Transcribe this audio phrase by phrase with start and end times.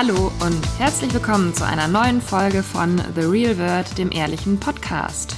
[0.00, 5.34] Hallo und herzlich willkommen zu einer neuen Folge von The Real World, dem ehrlichen Podcast.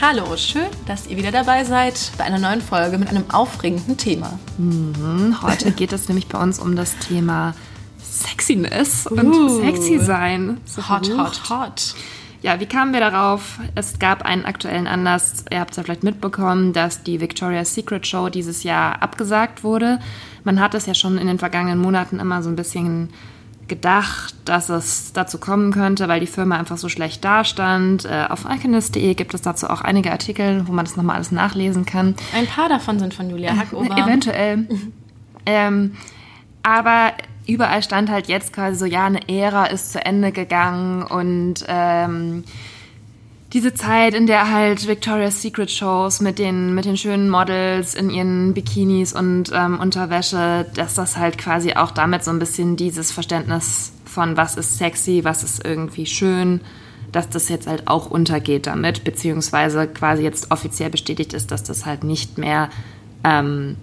[0.00, 4.38] Hallo, schön, dass ihr wieder dabei seid bei einer neuen Folge mit einem aufregenden Thema.
[4.56, 7.56] Mhm, heute geht es nämlich bei uns um das Thema
[8.00, 10.60] Sexiness uh, und sexy sein.
[10.64, 11.94] So hot, hot, hot.
[12.40, 13.58] Ja, wie kamen wir darauf?
[13.74, 15.44] Es gab einen aktuellen Anlass.
[15.50, 19.98] Ihr habt es ja vielleicht mitbekommen, dass die Victoria's Secret Show dieses Jahr abgesagt wurde.
[20.44, 23.08] Man hat es ja schon in den vergangenen Monaten immer so ein bisschen
[23.68, 28.04] gedacht, dass es dazu kommen könnte, weil die Firma einfach so schlecht dastand.
[28.04, 31.86] Äh, auf alchemist.de gibt es dazu auch einige Artikel, wo man das nochmal alles nachlesen
[31.86, 32.14] kann.
[32.34, 33.96] Ein paar davon sind von Julia Hackober.
[33.96, 34.66] Eventuell.
[35.46, 35.96] ähm,
[36.62, 37.12] aber
[37.46, 42.44] überall stand halt jetzt quasi so, ja, eine Ära ist zu Ende gegangen und ähm,
[43.52, 48.10] diese Zeit, in der halt Victoria's Secret Shows mit den, mit den schönen Models in
[48.10, 53.10] ihren Bikinis und ähm, Unterwäsche, dass das halt quasi auch damit so ein bisschen dieses
[53.10, 56.60] Verständnis von was ist sexy, was ist irgendwie schön,
[57.10, 61.86] dass das jetzt halt auch untergeht damit, beziehungsweise quasi jetzt offiziell bestätigt ist, dass das
[61.86, 62.68] halt nicht mehr
[63.24, 63.76] ähm,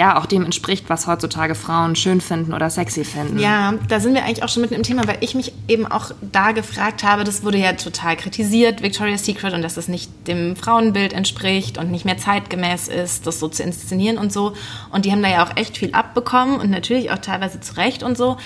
[0.00, 3.38] ja auch dem entspricht, was heutzutage Frauen schön finden oder sexy finden.
[3.38, 6.12] Ja, da sind wir eigentlich auch schon mitten im Thema, weil ich mich eben auch
[6.32, 10.56] da gefragt habe, das wurde ja total kritisiert, Victoria's Secret, und dass das nicht dem
[10.56, 14.54] Frauenbild entspricht und nicht mehr zeitgemäß ist, das so zu inszenieren und so.
[14.90, 18.02] Und die haben da ja auch echt viel abbekommen und natürlich auch teilweise zu Recht
[18.02, 18.38] und so.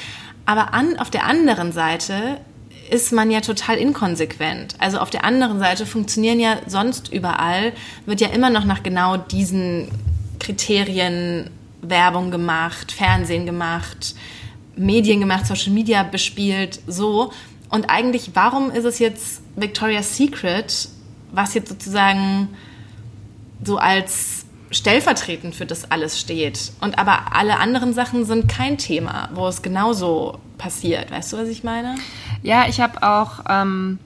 [0.46, 2.40] Aber an, auf der anderen Seite
[2.90, 4.74] ist man ja total inkonsequent.
[4.80, 7.72] Also auf der anderen Seite funktionieren ja sonst überall,
[8.06, 9.88] wird ja immer noch nach genau diesen
[10.38, 11.50] Kriterien
[11.82, 14.14] Werbung gemacht, Fernsehen gemacht,
[14.76, 17.32] Medien gemacht, Social Media bespielt, so.
[17.68, 20.88] Und eigentlich, warum ist es jetzt Victoria's Secret,
[21.32, 22.48] was jetzt sozusagen
[23.62, 26.72] so als stellvertretend für das alles steht?
[26.80, 31.10] Und aber alle anderen Sachen sind kein Thema, wo es genauso passiert.
[31.10, 31.96] Weißt du, was ich meine?
[32.42, 33.44] Ja, ich habe auch.
[33.48, 33.98] Ähm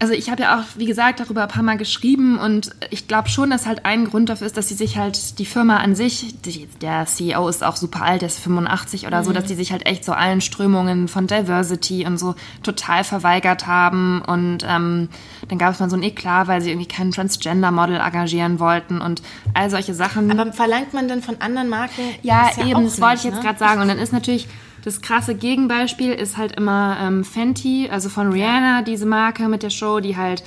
[0.00, 3.28] also ich habe ja auch, wie gesagt, darüber ein paar Mal geschrieben und ich glaube
[3.28, 6.34] schon, dass halt ein Grund dafür ist, dass sie sich halt die Firma an sich,
[6.42, 9.24] die, der CEO ist auch super alt, der ist 85 oder mhm.
[9.24, 13.66] so, dass die sich halt echt so allen Strömungen von Diversity und so total verweigert
[13.66, 15.08] haben und ähm,
[15.48, 19.22] dann gab es mal so ein Eklat, weil sie irgendwie keinen Transgender-Model engagieren wollten und
[19.54, 20.38] all solche Sachen.
[20.38, 22.02] Aber verlangt man denn von anderen Marken?
[22.22, 23.42] Ja, ja eben, das wollte ich jetzt ne?
[23.42, 24.48] gerade sagen und dann ist natürlich
[24.84, 29.70] das krasse Gegenbeispiel ist halt immer ähm, Fenty, also von Rihanna, diese Marke mit der
[29.70, 30.44] Show, die halt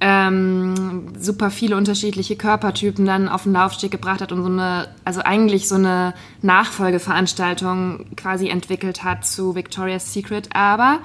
[0.00, 5.22] ähm, super viele unterschiedliche Körpertypen dann auf den Laufsteg gebracht hat und so eine, also
[5.22, 6.12] eigentlich so eine
[6.42, 10.50] Nachfolgeveranstaltung quasi entwickelt hat zu Victoria's Secret.
[10.54, 10.98] Aber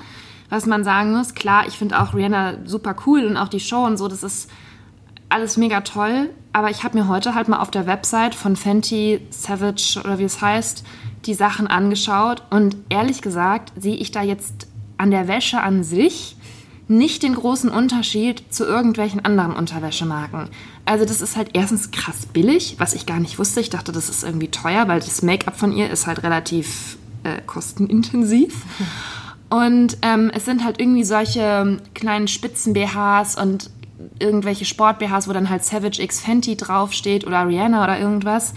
[0.50, 3.86] was man sagen muss, klar, ich finde auch Rihanna super cool und auch die Show
[3.86, 4.52] und so, das ist
[5.30, 6.30] alles mega toll.
[6.52, 10.26] Aber ich habe mir heute halt mal auf der Website von Fenty Savage oder wie
[10.26, 10.84] es heißt,
[11.26, 14.68] die Sachen angeschaut und ehrlich gesagt sehe ich da jetzt
[14.98, 16.36] an der Wäsche an sich
[16.88, 20.50] nicht den großen Unterschied zu irgendwelchen anderen Unterwäschemarken.
[20.86, 23.62] Also das ist halt erstens krass billig, was ich gar nicht wusste.
[23.62, 27.42] Ich dachte, das ist irgendwie teuer, weil das Make-up von ihr ist halt relativ äh,
[27.46, 28.54] kostenintensiv.
[29.50, 33.70] Und ähm, es sind halt irgendwie solche kleinen Spitzen-BHs und
[34.18, 38.56] irgendwelche Sport-BHs, wo dann halt Savage X Fenty draufsteht oder Rihanna oder irgendwas.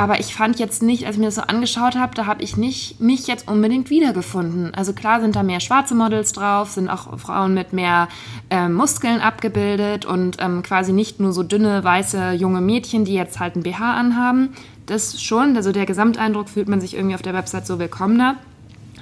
[0.00, 2.56] Aber ich fand jetzt nicht, als ich mir das so angeschaut habe, da habe ich
[2.56, 4.72] nicht mich jetzt unbedingt wiedergefunden.
[4.74, 8.08] Also klar sind da mehr schwarze Models drauf, sind auch Frauen mit mehr
[8.48, 13.40] äh, Muskeln abgebildet und ähm, quasi nicht nur so dünne, weiße, junge Mädchen, die jetzt
[13.40, 14.54] halt ein BH anhaben.
[14.86, 18.36] Das schon, also der Gesamteindruck fühlt man sich irgendwie auf der Website so willkommener.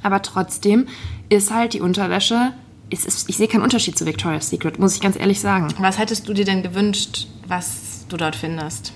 [0.02, 0.88] Aber trotzdem
[1.28, 2.54] ist halt die Unterwäsche,
[2.90, 5.68] ich sehe keinen Unterschied zu Victoria's Secret, muss ich ganz ehrlich sagen.
[5.78, 8.92] Was hättest du dir denn gewünscht, was du dort findest?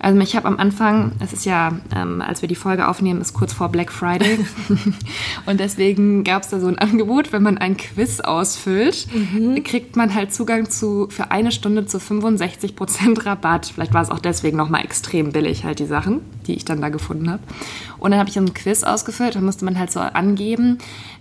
[0.00, 3.34] Also ich habe am Anfang, es ist ja, ähm, als wir die Folge aufnehmen, ist
[3.34, 4.38] kurz vor Black Friday.
[5.46, 9.62] und deswegen gab es da so ein Angebot, wenn man ein Quiz ausfüllt, mhm.
[9.64, 13.66] kriegt man halt Zugang zu für eine Stunde zu 65 Prozent Rabatt.
[13.74, 16.90] Vielleicht war es auch deswegen nochmal extrem billig, halt die Sachen, die ich dann da
[16.90, 17.42] gefunden habe.
[17.98, 20.78] Und dann habe ich ein Quiz ausgefüllt, da musste man halt so angeben,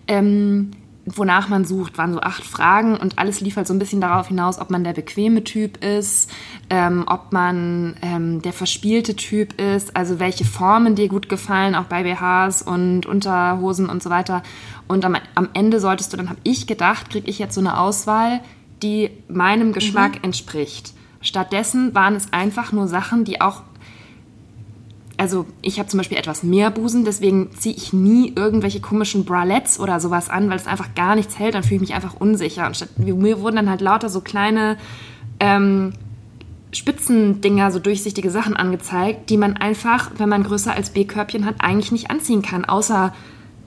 [0.07, 0.71] ähm,
[1.07, 4.27] wonach man sucht, waren so acht Fragen und alles lief halt so ein bisschen darauf
[4.27, 6.29] hinaus, ob man der bequeme Typ ist,
[6.69, 11.85] ähm, ob man ähm, der verspielte Typ ist, also welche Formen dir gut gefallen, auch
[11.85, 14.43] bei BHs und Unterhosen und so weiter.
[14.87, 17.79] Und am, am Ende solltest du, dann habe ich gedacht, kriege ich jetzt so eine
[17.79, 18.41] Auswahl,
[18.83, 20.25] die meinem Geschmack mhm.
[20.25, 20.93] entspricht.
[21.21, 23.63] Stattdessen waren es einfach nur Sachen, die auch
[25.17, 29.79] also ich habe zum Beispiel etwas mehr Busen, deswegen ziehe ich nie irgendwelche komischen Bralettes
[29.79, 32.67] oder sowas an, weil es einfach gar nichts hält, dann fühle ich mich einfach unsicher.
[32.67, 34.77] Und statt, mir wurden dann halt lauter so kleine
[35.39, 35.93] ähm,
[36.71, 41.91] Spitzendinger, so durchsichtige Sachen angezeigt, die man einfach, wenn man größer als B-Körbchen hat, eigentlich
[41.91, 43.13] nicht anziehen kann, außer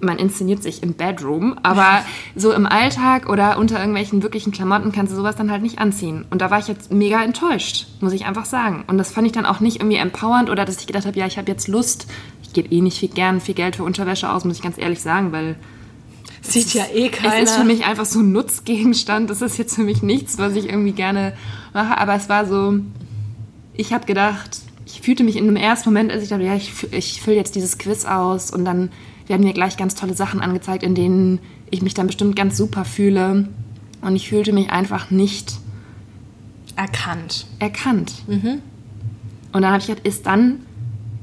[0.00, 2.02] man inszeniert sich im Bedroom, aber
[2.36, 6.26] so im Alltag oder unter irgendwelchen wirklichen Klamotten kannst du sowas dann halt nicht anziehen.
[6.30, 8.84] Und da war ich jetzt mega enttäuscht, muss ich einfach sagen.
[8.86, 11.26] Und das fand ich dann auch nicht irgendwie empowernd oder dass ich gedacht habe, ja,
[11.26, 12.06] ich habe jetzt Lust.
[12.42, 15.00] Ich gebe eh nicht viel gern viel Geld für Unterwäsche aus, muss ich ganz ehrlich
[15.00, 15.56] sagen, weil
[16.42, 17.34] Sieht ist, ja eh keiner.
[17.36, 19.30] Es ist für mich einfach so ein Nutzgegenstand.
[19.30, 21.34] Das ist jetzt für mich nichts, was ich irgendwie gerne
[21.72, 21.98] mache.
[21.98, 22.78] Aber es war so,
[23.74, 26.72] ich habe gedacht, ich fühlte mich in dem ersten Moment, als ich dachte, ja, ich,
[26.92, 28.90] ich fülle jetzt dieses Quiz aus und dann
[29.30, 31.38] werden mir gleich ganz tolle Sachen angezeigt, in denen
[31.70, 33.48] ich mich dann bestimmt ganz super fühle.
[34.02, 35.54] Und ich fühlte mich einfach nicht
[36.76, 37.46] erkannt.
[37.58, 38.12] Erkannt.
[38.26, 38.60] Mhm.
[39.52, 40.60] Und dann habe ich gedacht, ist dann,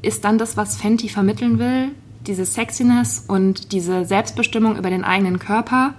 [0.01, 1.89] ist dann das, was Fenty vermitteln will,
[2.25, 5.93] diese Sexiness und diese Selbstbestimmung über den eigenen Körper,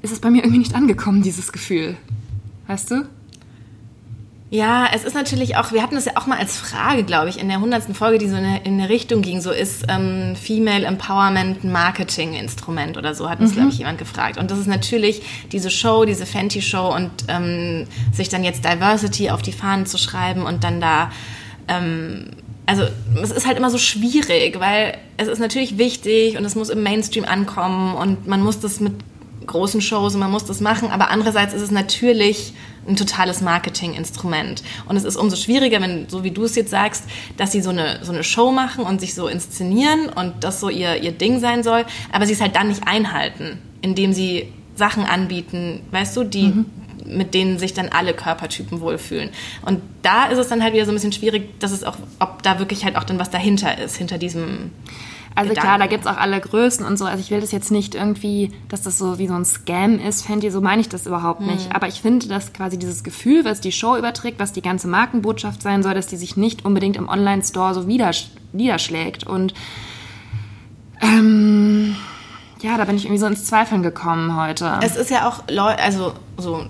[0.00, 1.96] ist es bei mir irgendwie nicht angekommen, dieses Gefühl.
[2.66, 3.06] Weißt du?
[4.52, 7.40] Ja, es ist natürlich auch, wir hatten das ja auch mal als Frage, glaube ich,
[7.40, 10.36] in der hundertsten Folge, die so in eine, in eine Richtung ging, so ist ähm,
[10.36, 13.54] Female Empowerment ein Marketing-Instrument oder so, hat uns, mhm.
[13.54, 14.36] glaube ich, jemand gefragt.
[14.36, 15.22] Und das ist natürlich
[15.52, 20.42] diese Show, diese Fenty-Show und ähm, sich dann jetzt Diversity auf die Fahnen zu schreiben
[20.42, 21.10] und dann da
[21.68, 22.26] ähm,
[22.66, 22.84] also
[23.22, 26.82] es ist halt immer so schwierig, weil es ist natürlich wichtig und es muss im
[26.82, 28.92] Mainstream ankommen und man muss das mit
[29.46, 32.54] großen Shows und man muss das machen, aber andererseits ist es natürlich
[32.86, 34.62] ein totales Marketinginstrument.
[34.88, 37.04] Und es ist umso schwieriger, wenn, so wie du es jetzt sagst,
[37.36, 40.68] dass sie so eine, so eine Show machen und sich so inszenieren und das so
[40.68, 45.04] ihr, ihr Ding sein soll, aber sie es halt dann nicht einhalten, indem sie Sachen
[45.04, 46.66] anbieten, weißt du, die, mhm
[47.04, 49.30] mit denen sich dann alle Körpertypen wohlfühlen.
[49.66, 52.42] Und da ist es dann halt wieder so ein bisschen schwierig, dass es auch, ob
[52.42, 54.70] da wirklich halt auch dann was dahinter ist, hinter diesem.
[55.34, 55.68] Also Gedanken.
[55.68, 57.04] klar, da gibt es auch alle Größen und so.
[57.04, 60.26] Also ich will das jetzt nicht irgendwie, dass das so wie so ein Scam ist,
[60.26, 61.68] Fenty, so meine ich das überhaupt nicht.
[61.68, 61.74] Mhm.
[61.74, 65.62] Aber ich finde, dass quasi dieses Gefühl, was die Show überträgt, was die ganze Markenbotschaft
[65.62, 69.24] sein soll, dass die sich nicht unbedingt im Online-Store so niederschlägt.
[69.24, 69.54] Und
[71.00, 71.96] ähm,
[72.60, 74.78] ja, da bin ich irgendwie so ins Zweifeln gekommen heute.
[74.82, 76.66] Es ist ja auch Leute, also so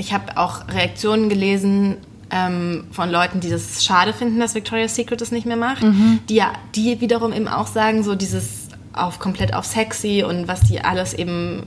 [0.00, 1.98] ich habe auch Reaktionen gelesen
[2.30, 6.20] ähm, von Leuten, die das schade finden, dass Victoria's Secret das nicht mehr macht, mhm.
[6.28, 10.60] die ja, die wiederum eben auch sagen, so dieses auf komplett auf sexy und was
[10.62, 11.64] die alles eben,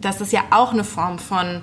[0.00, 1.62] dass das ja auch eine Form von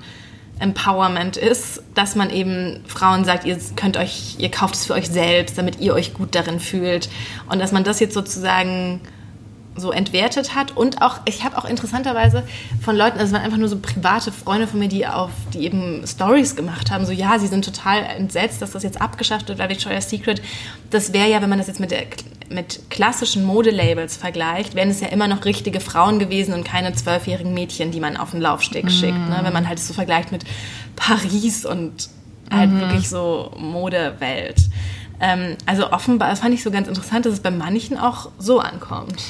[0.59, 5.07] Empowerment ist, dass man eben Frauen sagt, ihr könnt euch, ihr kauft es für euch
[5.07, 7.09] selbst, damit ihr euch gut darin fühlt
[7.49, 9.01] und dass man das jetzt sozusagen
[9.77, 12.43] so entwertet hat und auch ich habe auch interessanterweise
[12.81, 15.59] von Leuten, also es waren einfach nur so private Freunde von mir, die auf die
[15.59, 19.57] eben Stories gemacht haben, so ja, sie sind total entsetzt, dass das jetzt abgeschafft wird
[19.57, 20.41] bei Victoria's Secret.
[20.89, 22.03] Das wäre ja, wenn man das jetzt mit der
[22.49, 27.53] mit klassischen Modelabels vergleicht, wären es ja immer noch richtige Frauen gewesen und keine zwölfjährigen
[27.53, 28.89] Mädchen, die man auf den Laufsteg mm.
[28.89, 29.29] schickt.
[29.29, 29.39] Ne?
[29.41, 30.45] Wenn man halt so vergleicht mit
[30.95, 32.09] Paris und
[32.49, 32.79] halt mm.
[32.79, 34.61] wirklich so Modewelt.
[35.19, 38.59] Ähm, also offenbar, das fand ich so ganz interessant, dass es bei manchen auch so
[38.59, 39.21] ankommt.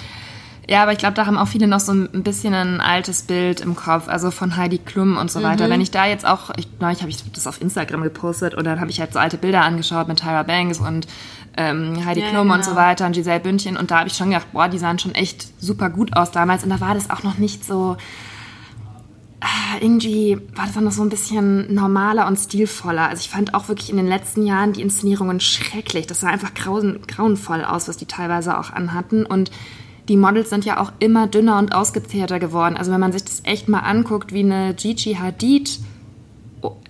[0.69, 3.61] Ja, aber ich glaube, da haben auch viele noch so ein bisschen ein altes Bild
[3.61, 5.67] im Kopf, also von Heidi Klum und so weiter.
[5.67, 5.71] Mhm.
[5.71, 8.81] Wenn ich da jetzt auch, ich, neulich habe ich das auf Instagram gepostet und dann
[8.81, 11.07] habe ich halt so alte Bilder angeschaut mit Tyra Banks und
[11.55, 12.55] ähm, Heidi ja, Klum genau.
[12.55, 14.99] und so weiter und Giselle Bündchen und da habe ich schon gedacht, boah, die sahen
[14.99, 17.95] schon echt super gut aus damals und da war das auch noch nicht so
[19.81, 23.09] irgendwie war das auch noch so ein bisschen normaler und stilvoller.
[23.09, 26.07] Also ich fand auch wirklich in den letzten Jahren die Inszenierungen schrecklich.
[26.07, 29.25] Das sah einfach grauen, grauenvoll aus, was die teilweise auch anhatten.
[29.25, 29.51] Und
[30.07, 32.77] die Models sind ja auch immer dünner und ausgezehrter geworden.
[32.77, 35.79] Also wenn man sich das echt mal anguckt, wie eine Gigi Hadid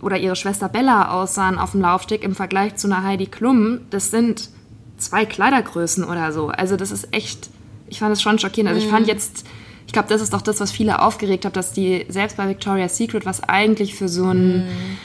[0.01, 4.11] oder ihre Schwester Bella aussahen auf dem Laufsteg im Vergleich zu einer Heidi Klum, das
[4.11, 4.49] sind
[4.97, 6.47] zwei Kleidergrößen oder so.
[6.47, 7.49] Also das ist echt,
[7.87, 8.69] ich fand es schon schockierend.
[8.69, 9.11] Also ich fand mhm.
[9.11, 9.45] jetzt,
[9.85, 12.97] ich glaube, das ist doch das, was viele aufgeregt hat, dass die selbst bei Victoria's
[12.97, 14.97] Secret, was eigentlich für so ein mhm.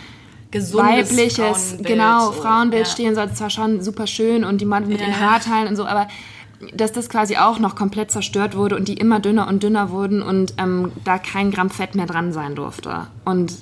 [0.50, 2.32] Gesundes weibliches, Frauenbild, genau, so.
[2.32, 2.92] Frauenbild ja.
[2.92, 5.06] stehen soll, zwar schon super schön und die Mann mit ja.
[5.06, 6.08] den Haarteilen und so, aber
[6.74, 10.22] dass das quasi auch noch komplett zerstört wurde und die immer dünner und dünner wurden
[10.22, 13.06] und ähm, da kein Gramm Fett mehr dran sein durfte.
[13.24, 13.54] Und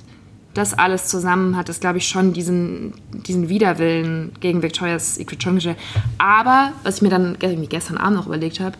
[0.53, 5.55] das alles zusammen hat es, glaube ich, schon diesen, diesen Widerwillen gegen Victoria's Secret schon
[5.55, 5.77] gestellt.
[6.17, 7.37] Aber, was ich mir dann
[7.69, 8.75] gestern Abend noch überlegt habe,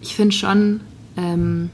[0.00, 0.80] ich finde schon,
[1.16, 1.70] ähm,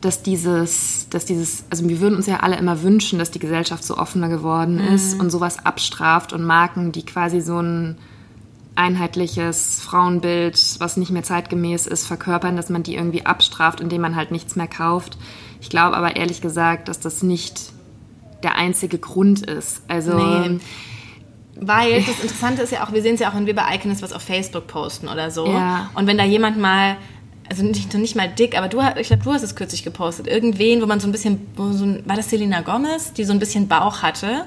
[0.00, 3.82] dass dieses, dass dieses, also wir würden uns ja alle immer wünschen, dass die Gesellschaft
[3.82, 5.20] so offener geworden ist mhm.
[5.20, 7.96] und sowas abstraft und Marken, die quasi so ein
[8.76, 14.16] einheitliches Frauenbild, was nicht mehr zeitgemäß ist, verkörpern, dass man die irgendwie abstraft, indem man
[14.16, 15.18] halt nichts mehr kauft.
[15.60, 17.72] Ich glaube aber ehrlich gesagt, dass das nicht
[18.42, 19.82] der einzige Grund ist.
[19.88, 20.60] Also nee.
[21.58, 24.02] Weil das Interessante ist ja auch, wir sehen es ja auch, wenn wir bei Iconist
[24.02, 25.46] was auf Facebook posten oder so.
[25.46, 25.90] Ja.
[25.94, 26.96] Und wenn da jemand mal,
[27.48, 30.82] also nicht, nicht mal dick, aber du, ich glaube, du hast es kürzlich gepostet, irgendwen,
[30.82, 33.68] wo man so ein bisschen, so ein, war das Selena Gomez, die so ein bisschen
[33.68, 34.44] Bauch hatte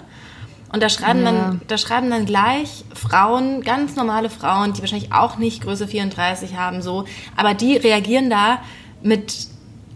[0.72, 1.32] Und da schreiben, Ja.
[1.32, 6.56] dann, da schreiben dann gleich Frauen, ganz normale Frauen, die wahrscheinlich auch nicht Größe 34
[6.56, 8.60] haben, so, aber die reagieren da
[9.02, 9.48] mit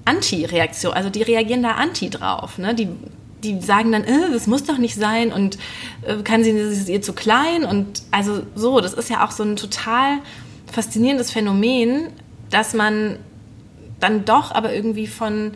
[0.06, 2.58] Anti-Reaktion, also die reagieren da anti drauf.
[2.58, 2.74] Ne?
[2.74, 2.88] Die,
[3.44, 5.58] die sagen dann, äh, das muss doch nicht sein und
[6.02, 9.44] äh, kann sie, ist ihr zu klein und also so, das ist ja auch so
[9.44, 10.18] ein total
[10.72, 12.08] faszinierendes Phänomen,
[12.50, 13.18] dass man
[14.00, 15.52] dann doch aber irgendwie von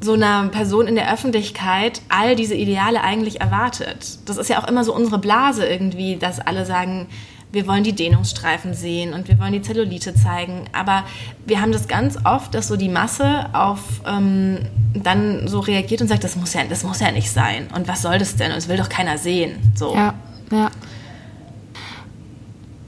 [0.00, 4.18] so einer Person in der Öffentlichkeit all diese Ideale eigentlich erwartet.
[4.26, 7.08] Das ist ja auch immer so unsere Blase irgendwie, dass alle sagen,
[7.52, 10.64] wir wollen die Dehnungsstreifen sehen und wir wollen die Zellulite zeigen.
[10.72, 11.04] Aber
[11.46, 14.58] wir haben das ganz oft, dass so die Masse auf ähm,
[14.94, 17.68] dann so reagiert und sagt, das muss ja, das muss ja nicht sein.
[17.74, 18.48] Und was soll das denn?
[18.48, 19.72] Und das will doch keiner sehen.
[19.74, 19.94] So.
[19.94, 20.14] Ja,
[20.50, 20.70] ja.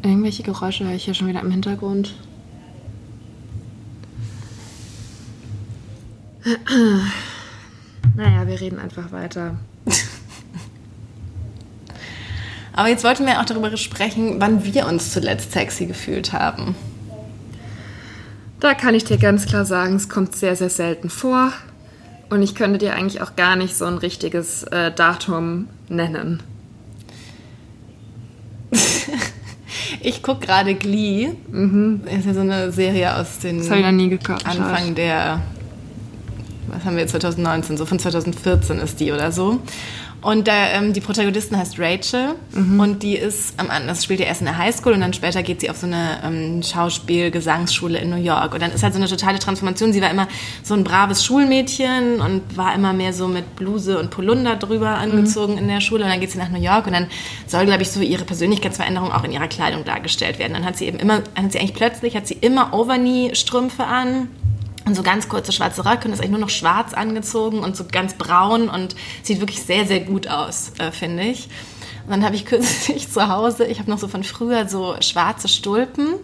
[0.03, 2.15] Irgendwelche Geräusche höre ich hier schon wieder im Hintergrund.
[8.17, 9.57] Naja, wir reden einfach weiter.
[12.73, 16.77] Aber jetzt wollten wir auch darüber sprechen, wann wir uns zuletzt sexy gefühlt haben.
[18.61, 21.53] Da kann ich dir ganz klar sagen, es kommt sehr, sehr selten vor.
[22.31, 26.43] Und ich könnte dir eigentlich auch gar nicht so ein richtiges äh, Datum nennen.
[30.01, 31.31] Ich gucke gerade Glee.
[32.05, 33.63] Das ist ja so eine Serie aus den.
[34.45, 35.43] Anfang der,
[36.69, 39.61] was haben wir jetzt, 2019, so von 2014 ist die oder so.
[40.21, 44.27] Und da, ähm, die Protagonistin heißt Rachel und die ist am Anfang, das spielt ja
[44.27, 48.11] erst in der Highschool und dann später geht sie auf so eine ähm, Schauspiel-Gesangsschule in
[48.11, 48.53] New York.
[48.53, 49.93] Und dann ist halt so eine totale Transformation.
[49.93, 50.27] Sie war immer
[50.65, 55.57] so ein braves Schulmädchen und war immer mehr so mit Bluse und Polunder drüber angezogen
[55.57, 56.03] in der Schule.
[56.03, 57.07] Und dann geht sie nach New York und dann
[57.47, 60.55] soll, glaube ich, so ihre Persönlichkeitsveränderung auch in ihrer Kleidung dargestellt werden.
[60.55, 64.29] Dann hat sie eben immer, dann hat sie eigentlich plötzlich, hat sie immer Overknee-Strümpfe an
[64.89, 67.85] und so ganz kurze schwarze Röcke und ist eigentlich nur noch schwarz angezogen und so
[67.91, 71.49] ganz braun und sieht wirklich sehr, sehr gut aus, äh, finde ich.
[72.07, 75.47] Und dann habe ich kürzlich zu Hause, ich habe noch so von früher so schwarze
[75.47, 76.15] Stulpen,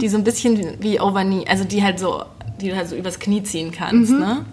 [0.00, 2.24] die so ein bisschen wie, Overknee, also die halt so,
[2.60, 4.46] die du halt so übers Knie ziehen kannst, ne?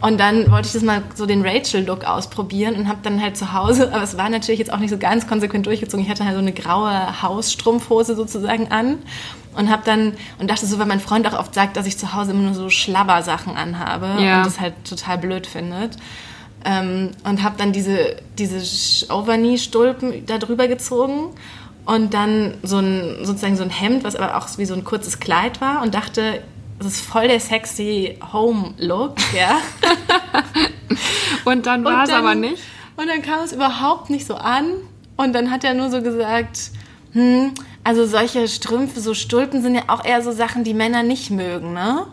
[0.00, 3.52] Und dann wollte ich das mal so den Rachel-Look ausprobieren und habe dann halt zu
[3.52, 6.02] Hause, aber es war natürlich jetzt auch nicht so ganz konsequent durchgezogen.
[6.04, 8.98] Ich hatte halt so eine graue Hausstrumpfhose sozusagen an
[9.56, 12.14] und habe dann und dachte so, weil mein Freund auch oft sagt, dass ich zu
[12.14, 14.38] Hause immer nur so Schlabbersachen anhabe Ja.
[14.38, 15.96] und das halt total blöd findet.
[16.64, 18.60] Ähm, und habe dann diese, diese
[19.12, 21.30] Overknee-Stulpen da drüber gezogen
[21.86, 25.20] und dann so ein, sozusagen so ein Hemd, was aber auch wie so ein kurzes
[25.20, 26.42] Kleid war und dachte,
[26.80, 29.58] das ist voll der sexy Home-Look, ja.
[31.44, 32.62] Und dann war es aber nicht.
[32.96, 34.72] Und dann kam es überhaupt nicht so an.
[35.16, 36.70] Und dann hat er nur so gesagt,
[37.12, 37.52] hm,
[37.84, 41.74] also solche Strümpfe, so Stulpen sind ja auch eher so Sachen, die Männer nicht mögen,
[41.74, 42.06] ne?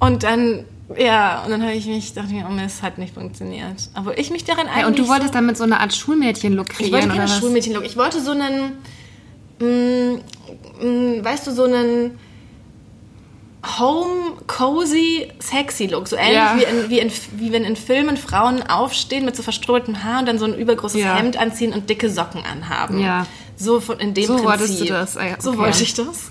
[0.00, 0.64] Und dann,
[0.96, 3.90] ja, und dann habe ich mich, dachte ich, oh, es hat nicht funktioniert.
[3.96, 6.70] Obwohl ich mich daran eigentlich Ja, und du wolltest so, damit so eine Art Schulmädchen-Look
[6.70, 7.38] ich kreieren, wollte oder keine was?
[7.38, 7.84] Schulmädchen-Look.
[7.84, 8.78] Ich wollte so einen,
[9.60, 10.20] mh,
[10.80, 12.18] mh, weißt du, so einen
[13.78, 16.06] Home, cozy, sexy Look.
[16.08, 16.56] So ähnlich Ja.
[16.56, 20.26] wie, in, wie, in, wie wenn in Filmen Frauen aufstehen mit so verstrubeltem Haar und
[20.26, 21.16] dann so ein übergroßes Ja.
[21.16, 23.00] Hemd anziehen und dicke Socken anhaben.
[23.00, 23.26] Ja.
[23.56, 24.48] So von, in dem So Prinzip.
[24.48, 25.58] wolltest du das, ah ja, So okay.
[25.58, 26.30] wollte ich das.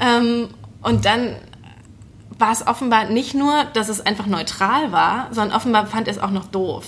[0.00, 0.48] Ähm,
[0.82, 1.36] und dann
[2.38, 6.20] war es offenbar nicht nur, dass es einfach neutral war, sondern offenbar fand er es
[6.20, 6.84] auch noch doof.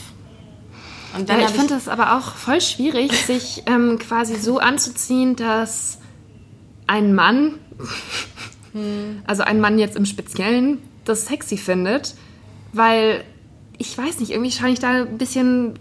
[1.17, 5.37] Und dann Ja, ich finde das aber auch voll schwierig, sich ähm, quasi so anzuziehen,
[5.37, 5.99] dass
[6.89, 7.55] ein Mann,
[9.27, 12.15] also ein Mann jetzt im Speziellen, das sexy findet,
[12.73, 13.25] weil
[13.79, 15.75] ich weiß nicht, irgendwie scheine ich da ein bisschen.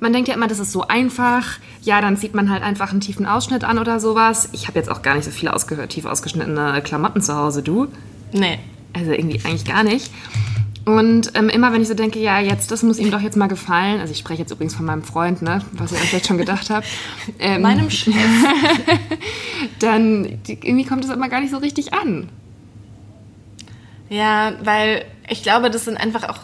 [0.00, 1.58] Man denkt ja immer, das ist so einfach.
[1.82, 4.48] Ja, dann zieht man halt einfach einen tiefen Ausschnitt an oder sowas.
[4.52, 7.88] Ich habe jetzt auch gar nicht so viele ausgehört, tief ausgeschnittene Klamotten zu Hause, du?
[8.32, 8.58] Nee.
[8.92, 10.10] Also irgendwie eigentlich gar nicht.
[10.88, 13.46] Und ähm, immer wenn ich so denke, ja, jetzt, das muss ihm doch jetzt mal
[13.46, 14.00] gefallen.
[14.00, 16.70] Also ich spreche jetzt übrigens von meinem Freund, ne, was ihr euch vielleicht schon gedacht
[16.70, 16.86] habt.
[17.38, 18.14] Ähm, Meinem Chef.
[19.80, 22.30] dann die, irgendwie kommt es immer gar nicht so richtig an.
[24.10, 26.38] Ja, weil ich glaube, das sind einfach auch.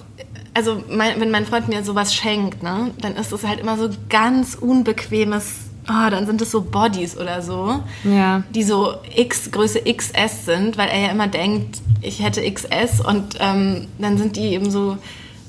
[0.57, 3.89] Also, mein, wenn mein Freund mir sowas schenkt, ne, dann ist das halt immer so
[4.09, 5.53] ganz unbequemes.
[5.89, 8.43] Oh, dann sind es so Bodies oder so, Ja.
[8.55, 13.37] die so X, Größe XS sind, weil er ja immer denkt, ich hätte XS und
[13.39, 14.97] ähm, dann sind die eben so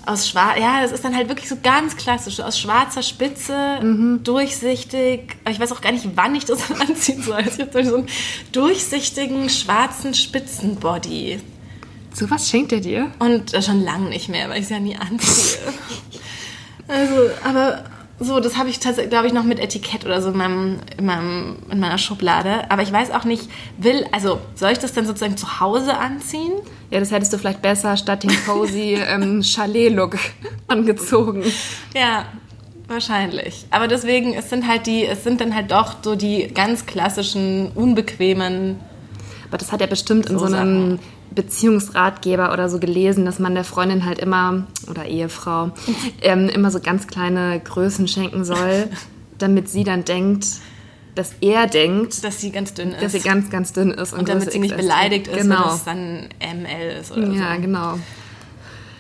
[0.06, 0.58] aus schwarz.
[0.60, 3.80] Ja, das ist dann halt wirklich so ganz klassisch, aus schwarzer Spitze,
[4.24, 5.38] durchsichtig.
[5.44, 7.42] Aber ich weiß auch gar nicht, wann ich das anziehen soll.
[7.48, 8.08] Ich habe so einen
[8.52, 11.40] durchsichtigen, schwarzen Spitzenbody.
[12.16, 13.12] Sowas schenkt er dir?
[13.20, 15.60] Und äh, schon lange nicht mehr, weil ich es ja nie anziehe.
[16.88, 17.84] also, aber
[18.18, 21.06] so, das habe ich tatsächlich, glaube ich, noch mit Etikett oder so in, meinem, in,
[21.06, 22.72] meinem, in meiner Schublade.
[22.72, 26.54] Aber ich weiß auch nicht, will, also soll ich das dann sozusagen zu Hause anziehen?
[26.90, 30.18] Ja, das hättest du vielleicht besser statt den cozy ähm, Chalet-Look
[30.68, 31.44] angezogen.
[31.94, 32.26] Ja,
[32.88, 33.66] Wahrscheinlich.
[33.72, 37.72] Aber deswegen, es sind halt die, es sind dann halt doch so die ganz klassischen,
[37.74, 38.80] unbequemen.
[39.48, 41.00] Aber das hat er bestimmt in so einem
[41.32, 45.72] Beziehungsratgeber oder so gelesen, dass man der Freundin halt immer, oder Ehefrau,
[46.22, 48.90] ähm, immer so ganz kleine Größen schenken soll,
[49.38, 50.46] damit sie dann denkt,
[51.16, 53.02] dass er denkt, dass sie ganz dünn ist.
[53.02, 54.14] Dass sie ganz, ganz dünn ist.
[54.14, 55.66] Und, und damit sie nicht beleidigt ist, genau.
[55.66, 57.34] wenn es dann ML ist oder ja, so.
[57.34, 58.00] Ja, genau.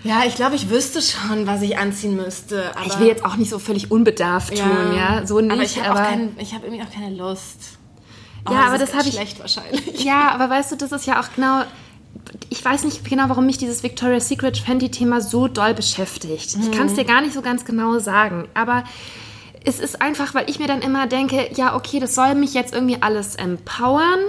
[0.03, 2.71] Ja, ich glaube, ich wüsste schon, was ich anziehen müsste.
[2.85, 5.83] ich will jetzt auch nicht so völlig unbedarft ja, tun, ja, so nicht.
[5.83, 7.79] Aber ich habe hab irgendwie auch keine Lust.
[8.47, 10.03] Oh, ja, aber das, das habe ich schlecht wahrscheinlich.
[10.03, 11.63] Ja, aber weißt du, das ist ja auch genau.
[12.49, 16.57] Ich weiß nicht genau, warum mich dieses Victoria's Secret Fenty-Thema so doll beschäftigt.
[16.57, 16.63] Mhm.
[16.63, 18.83] Ich kann es dir gar nicht so ganz genau sagen, aber
[19.65, 22.73] es ist einfach, weil ich mir dann immer denke, ja, okay, das soll mich jetzt
[22.73, 24.19] irgendwie alles empowern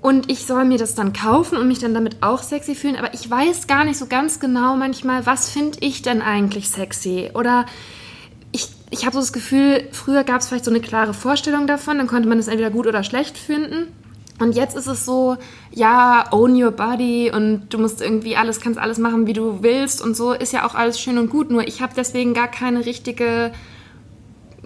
[0.00, 3.12] und ich soll mir das dann kaufen und mich dann damit auch sexy fühlen, aber
[3.12, 7.30] ich weiß gar nicht so ganz genau manchmal, was finde ich denn eigentlich sexy?
[7.34, 7.66] Oder
[8.52, 11.98] ich, ich habe so das Gefühl, früher gab es vielleicht so eine klare Vorstellung davon,
[11.98, 13.88] dann konnte man es entweder gut oder schlecht finden.
[14.40, 15.36] Und jetzt ist es so,
[15.70, 20.02] ja, own your body und du musst irgendwie alles, kannst alles machen, wie du willst
[20.02, 21.50] und so, ist ja auch alles schön und gut.
[21.50, 23.52] Nur ich habe deswegen gar keine richtige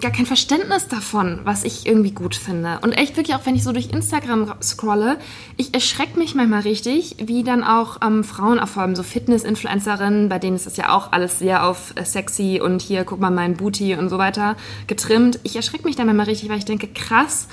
[0.01, 2.79] gar kein Verständnis davon, was ich irgendwie gut finde.
[2.83, 5.19] Und echt wirklich auch, wenn ich so durch Instagram scrolle,
[5.57, 10.57] ich erschrecke mich manchmal richtig, wie dann auch ähm, Frauen, allem so Fitness-Influencerinnen, bei denen
[10.57, 13.95] ist das ja auch alles sehr auf äh, sexy und hier, guck mal, mein Booty
[13.95, 14.57] und so weiter
[14.89, 15.39] getrimmt.
[15.45, 17.47] Ich erschrecke mich dann manchmal richtig, weil ich denke, krass,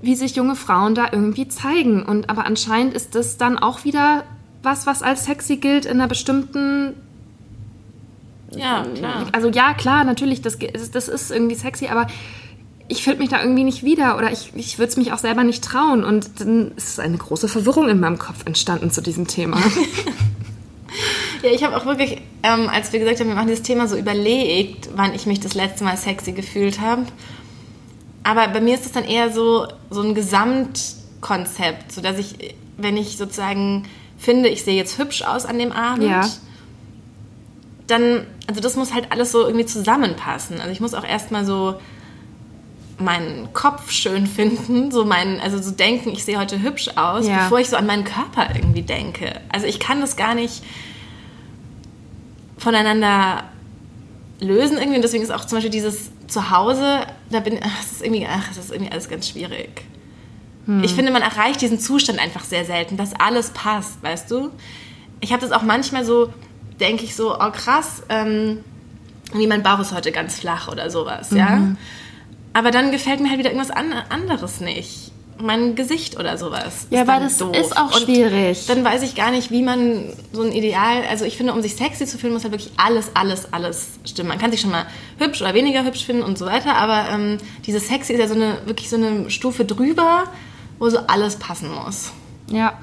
[0.00, 2.02] wie sich junge Frauen da irgendwie zeigen.
[2.02, 4.24] Und aber anscheinend ist das dann auch wieder
[4.62, 6.94] was, was als sexy gilt in einer bestimmten
[8.50, 9.26] ja, klar.
[9.32, 10.58] Also ja, klar, natürlich, das,
[10.92, 12.06] das ist irgendwie sexy, aber
[12.88, 15.44] ich finde mich da irgendwie nicht wieder oder ich, ich würde es mich auch selber
[15.44, 16.04] nicht trauen.
[16.04, 19.58] Und dann ist eine große Verwirrung in meinem Kopf entstanden zu diesem Thema.
[21.42, 23.96] ja, ich habe auch wirklich, ähm, als wir gesagt haben, wir machen dieses Thema so
[23.96, 27.04] überlegt, wann ich mich das letzte Mal sexy gefühlt habe.
[28.22, 32.96] Aber bei mir ist es dann eher so, so ein Gesamtkonzept, so dass ich, wenn
[32.96, 33.86] ich sozusagen
[34.18, 36.28] finde, ich sehe jetzt hübsch aus an dem Abend, ja
[37.88, 40.60] dann, also das muss halt alles so irgendwie zusammenpassen.
[40.60, 41.80] Also ich muss auch erstmal so
[42.98, 47.44] meinen Kopf schön finden, so meinen, also so denken, ich sehe heute hübsch aus, ja.
[47.44, 49.40] bevor ich so an meinen Körper irgendwie denke.
[49.50, 50.62] Also ich kann das gar nicht
[52.58, 53.44] voneinander
[54.40, 58.02] lösen irgendwie und deswegen ist auch zum Beispiel dieses Zuhause, da bin, ach, das ist
[58.02, 59.82] irgendwie, ach, das ist irgendwie alles ganz schwierig.
[60.66, 60.84] Hm.
[60.84, 64.50] Ich finde, man erreicht diesen Zustand einfach sehr selten, dass alles passt, weißt du?
[65.20, 66.32] Ich habe das auch manchmal so,
[66.78, 68.64] denke ich so, oh krass, ähm,
[69.32, 71.56] wie mein Bauch ist heute ganz flach oder sowas, ja.
[71.56, 71.76] Mhm.
[72.52, 75.12] Aber dann gefällt mir halt wieder irgendwas an anderes nicht.
[75.40, 76.86] Mein Gesicht oder sowas.
[76.90, 77.56] Ja, weil das doof.
[77.56, 78.68] ist auch schwierig.
[78.68, 81.62] Und dann weiß ich gar nicht, wie man so ein Ideal, also ich finde, um
[81.62, 84.28] sich sexy zu fühlen, muss halt wirklich alles, alles, alles stimmen.
[84.28, 84.86] Man kann sich schon mal
[85.18, 88.34] hübsch oder weniger hübsch finden und so weiter, aber ähm, dieses Sexy ist ja so
[88.34, 90.24] eine, wirklich so eine Stufe drüber,
[90.78, 92.12] wo so alles passen muss.
[92.50, 92.74] Ja,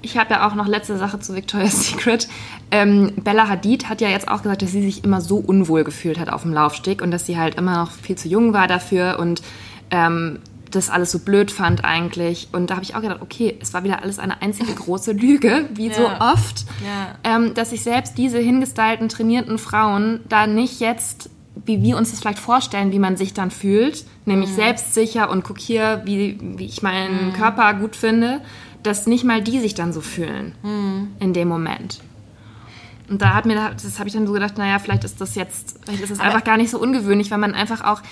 [0.00, 2.28] ich habe ja auch noch letzte Sache zu Victoria's Secret.
[2.70, 6.18] Ähm, Bella Hadid hat ja jetzt auch gesagt, dass sie sich immer so unwohl gefühlt
[6.18, 9.18] hat auf dem Laufsteg und dass sie halt immer noch viel zu jung war dafür
[9.18, 9.42] und
[9.90, 10.38] ähm,
[10.70, 12.48] das alles so blöd fand eigentlich.
[12.52, 15.68] Und da habe ich auch gedacht, okay, es war wieder alles eine einzige große Lüge,
[15.74, 15.94] wie ja.
[15.94, 17.18] so oft, ja.
[17.24, 21.30] ähm, dass sich selbst diese hingestylten, trainierten Frauen da nicht jetzt,
[21.64, 24.56] wie wir uns das vielleicht vorstellen, wie man sich dann fühlt, nämlich mhm.
[24.56, 27.32] selbstsicher und guck hier, wie, wie ich meinen mhm.
[27.32, 28.40] Körper gut finde,
[28.82, 31.08] dass nicht mal die sich dann so fühlen mhm.
[31.18, 32.00] in dem Moment.
[33.08, 35.78] Und da hat mir, das habe ich dann so gedacht, naja, vielleicht ist das jetzt,
[35.84, 38.02] vielleicht ist es einfach gar nicht so ungewöhnlich, weil man einfach auch.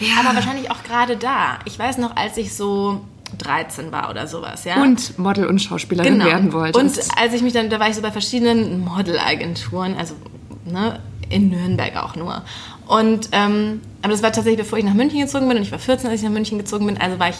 [0.00, 0.20] Ja.
[0.20, 1.58] Aber wahrscheinlich auch gerade da.
[1.64, 3.00] Ich weiß noch, als ich so
[3.38, 4.82] 13 war oder sowas, ja.
[4.82, 6.26] Und Model und Schauspielerin genau.
[6.26, 6.78] werden wollte.
[6.78, 10.14] Und als ich mich dann, da war ich so bei verschiedenen Modelagenturen, also
[10.64, 12.42] ne, in Nürnberg auch nur.
[12.86, 15.78] Und ähm, aber das war tatsächlich, bevor ich nach München gezogen bin und ich war
[15.78, 17.36] 14, als ich nach München gezogen bin, also war ich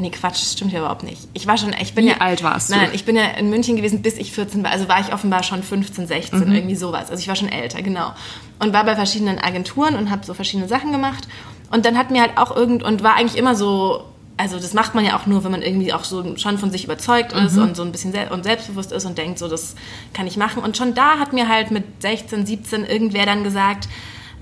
[0.00, 1.26] Nee, Quatsch, das stimmt ja überhaupt nicht.
[1.34, 2.18] Ich war schon, ich bin Wie ja.
[2.18, 2.76] alt warst du?
[2.76, 4.70] Nein, ich bin ja in München gewesen, bis ich 14 war.
[4.70, 6.52] Also war ich offenbar schon 15, 16, mhm.
[6.52, 7.10] irgendwie sowas.
[7.10, 8.12] Also ich war schon älter, genau.
[8.60, 11.26] Und war bei verschiedenen Agenturen und habe so verschiedene Sachen gemacht.
[11.70, 14.04] Und dann hat mir halt auch irgend, und war eigentlich immer so,
[14.36, 16.84] also das macht man ja auch nur, wenn man irgendwie auch so schon von sich
[16.84, 17.62] überzeugt ist mhm.
[17.62, 19.74] und so ein bisschen sel und selbstbewusst ist und denkt, so das
[20.14, 20.62] kann ich machen.
[20.62, 23.88] Und schon da hat mir halt mit 16, 17 irgendwer dann gesagt,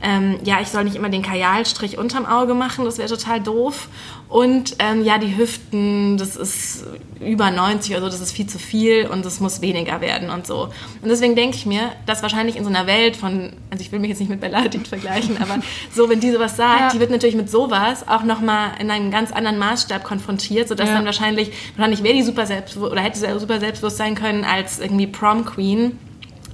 [0.02, 3.88] ähm, ja, ich soll nicht immer den Kajalstrich unterm Auge machen, das wäre total doof.
[4.28, 6.84] Und ähm, ja, die Hüften, das ist
[7.20, 10.46] über 90 oder so, das ist viel zu viel und das muss weniger werden und
[10.46, 10.64] so.
[11.00, 14.00] Und deswegen denke ich mir, dass wahrscheinlich in so einer Welt von, also ich will
[14.00, 15.60] mich jetzt nicht mit Bella Hadid vergleichen, aber
[15.94, 16.88] so, wenn die sowas sagt, ja.
[16.90, 20.96] die wird natürlich mit sowas auch nochmal in einen ganz anderen Maßstab konfrontiert, sodass ja.
[20.96, 24.80] dann wahrscheinlich, wahrscheinlich wäre die super selbstbewusst oder hätte sie super selbstbewusst sein können als
[24.80, 25.98] irgendwie Prom Queen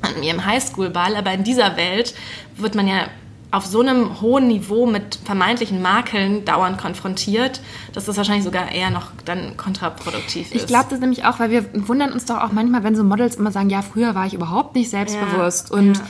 [0.03, 2.15] an ihrem Highschool-Ball, aber in dieser Welt
[2.57, 3.07] wird man ja
[3.53, 7.61] auf so einem hohen Niveau mit vermeintlichen Makeln dauernd konfrontiert,
[7.93, 10.55] dass das wahrscheinlich sogar eher noch dann kontraproduktiv ist.
[10.55, 13.37] Ich glaube das nämlich auch, weil wir wundern uns doch auch manchmal, wenn so Models
[13.37, 15.69] immer sagen, ja, früher war ich überhaupt nicht selbstbewusst.
[15.71, 16.03] Ja, und ja.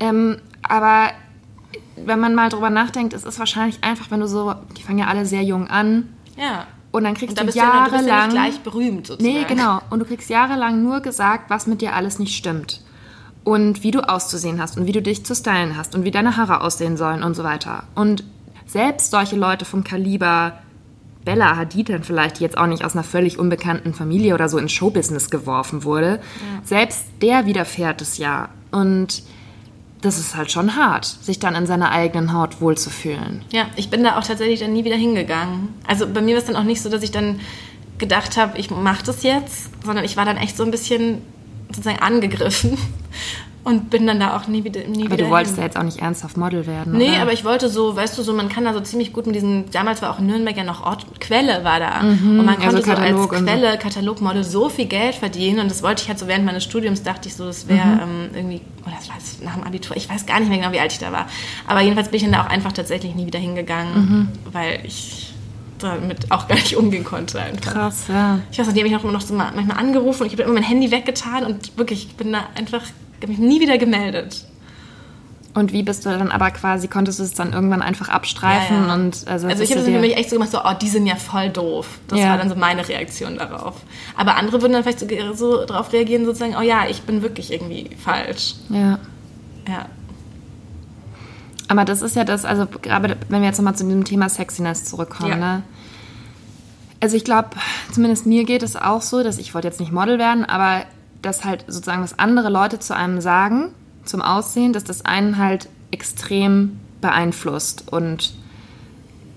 [0.00, 1.12] Ähm, aber
[1.96, 5.06] wenn man mal drüber nachdenkt, es ist wahrscheinlich einfach, wenn du so, die fangen ja
[5.06, 6.66] alle sehr jung an ja.
[6.92, 9.06] und dann kriegst Und da du du, ja, du bist ja jahrelang nicht gleich berühmt
[9.06, 9.34] sozusagen.
[9.34, 9.80] Nee, genau.
[9.88, 12.82] Und du kriegst jahrelang nur gesagt, was mit dir alles nicht stimmt.
[13.44, 16.36] Und wie du auszusehen hast und wie du dich zu stylen hast und wie deine
[16.36, 17.84] Haare aussehen sollen und so weiter.
[17.94, 18.22] Und
[18.66, 20.58] selbst solche Leute vom Kaliber
[21.24, 24.58] Bella Hadid dann vielleicht, die jetzt auch nicht aus einer völlig unbekannten Familie oder so
[24.58, 26.20] ins Showbusiness geworfen wurde,
[26.64, 28.48] selbst der widerfährt es ja.
[28.70, 29.22] Und
[30.00, 33.44] das ist halt schon hart, sich dann in seiner eigenen Haut wohlzufühlen.
[33.52, 35.74] Ja, ich bin da auch tatsächlich dann nie wieder hingegangen.
[35.86, 37.40] Also bei mir war es dann auch nicht so, dass ich dann
[37.98, 41.20] gedacht habe, ich mache das jetzt, sondern ich war dann echt so ein bisschen
[41.70, 42.76] sozusagen angegriffen
[43.64, 45.62] und bin dann da auch nie wieder nie Aber wieder du wolltest hin.
[45.62, 46.96] ja jetzt auch nicht ernsthaft Model werden.
[46.96, 47.22] Nee, oder?
[47.22, 49.70] aber ich wollte so, weißt du, so man kann da so ziemlich gut mit diesen,
[49.70, 52.00] damals war auch Nürnberg ja noch Ort, Quelle war da.
[52.00, 53.46] und man also konnte so Katalog als so.
[53.46, 57.02] Quelle, Katalogmodel so viel Geld verdienen und das wollte ich halt so während meines Studiums,
[57.02, 58.00] dachte ich so, das wäre Mhm.
[58.02, 60.72] ähm, irgendwie, oder das war jetzt nach dem Abitur, ich weiß gar nicht mehr genau,
[60.72, 61.26] wie alt ich da war.
[61.66, 64.28] Aber jedenfalls bin ich dann da auch einfach tatsächlich nie wieder hingegangen, Mhm.
[64.52, 65.29] weil ich
[65.88, 67.72] damit auch gar nicht umgehen konnte einfach.
[67.72, 68.38] Krass, ja.
[68.52, 70.32] Ich weiß noch, die haben mich auch immer noch so ma- manchmal angerufen und ich
[70.34, 73.60] habe immer mein Handy weggetan und wirklich, ich bin da einfach, ich habe mich nie
[73.60, 74.44] wieder gemeldet.
[75.52, 78.86] Und wie bist du dann aber quasi, konntest du es dann irgendwann einfach abstreifen Ja,
[78.86, 78.94] ja.
[78.94, 81.16] und also, Also ich habe dir- nämlich echt so gemacht, so, oh, die sind ja
[81.16, 81.98] voll doof.
[82.06, 82.28] Das Ja.
[82.30, 83.74] war dann so meine Reaktion darauf.
[84.16, 87.52] Aber andere würden dann vielleicht so, so darauf reagieren, sozusagen, oh ja, ich bin wirklich
[87.52, 88.54] irgendwie falsch.
[88.68, 89.00] Ja.
[89.68, 89.86] Ja.
[91.68, 94.84] Aber das ist ja das, also gerade wenn wir jetzt nochmal zu diesem Thema Sexiness
[94.84, 95.36] zurückkommen, Ja.
[95.36, 95.62] ne?
[97.00, 97.50] Also ich glaube,
[97.92, 100.84] zumindest mir geht es auch so, dass ich wollte jetzt nicht Model werden, aber
[101.22, 105.68] dass halt sozusagen, was andere Leute zu einem sagen, zum Aussehen, dass das einen halt
[105.90, 108.34] extrem beeinflusst und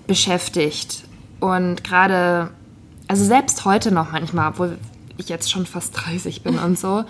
[0.07, 1.03] beschäftigt.
[1.39, 2.49] Und gerade,
[3.07, 4.77] also selbst heute noch manchmal, obwohl
[5.17, 7.05] ich jetzt schon fast 30 bin und so,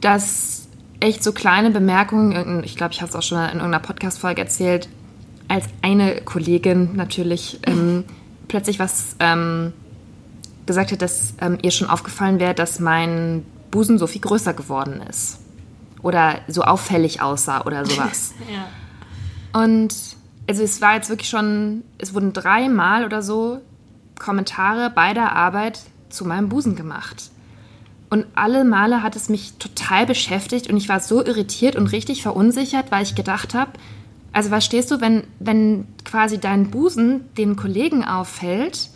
[0.00, 0.68] dass
[1.00, 4.88] echt so kleine Bemerkungen, ich glaube, ich habe es auch schon in irgendeiner Podcast-Folge erzählt,
[5.48, 8.04] als eine Kollegin natürlich ähm,
[8.48, 9.72] plötzlich was ähm,
[10.66, 15.02] gesagt hat, dass ähm, ihr schon aufgefallen wäre, dass mein Busen so viel größer geworden
[15.08, 15.38] ist.
[16.02, 18.34] Oder so auffällig aussah oder sowas.
[18.52, 19.60] ja.
[19.60, 19.94] Und
[20.48, 23.60] also es war jetzt wirklich schon, es wurden dreimal oder so
[24.18, 27.30] Kommentare bei der Arbeit zu meinem Busen gemacht.
[28.10, 32.22] Und alle Male hat es mich total beschäftigt und ich war so irritiert und richtig
[32.22, 33.72] verunsichert, weil ich gedacht habe,
[34.32, 38.90] also was stehst du, wenn, wenn quasi dein Busen den Kollegen auffällt?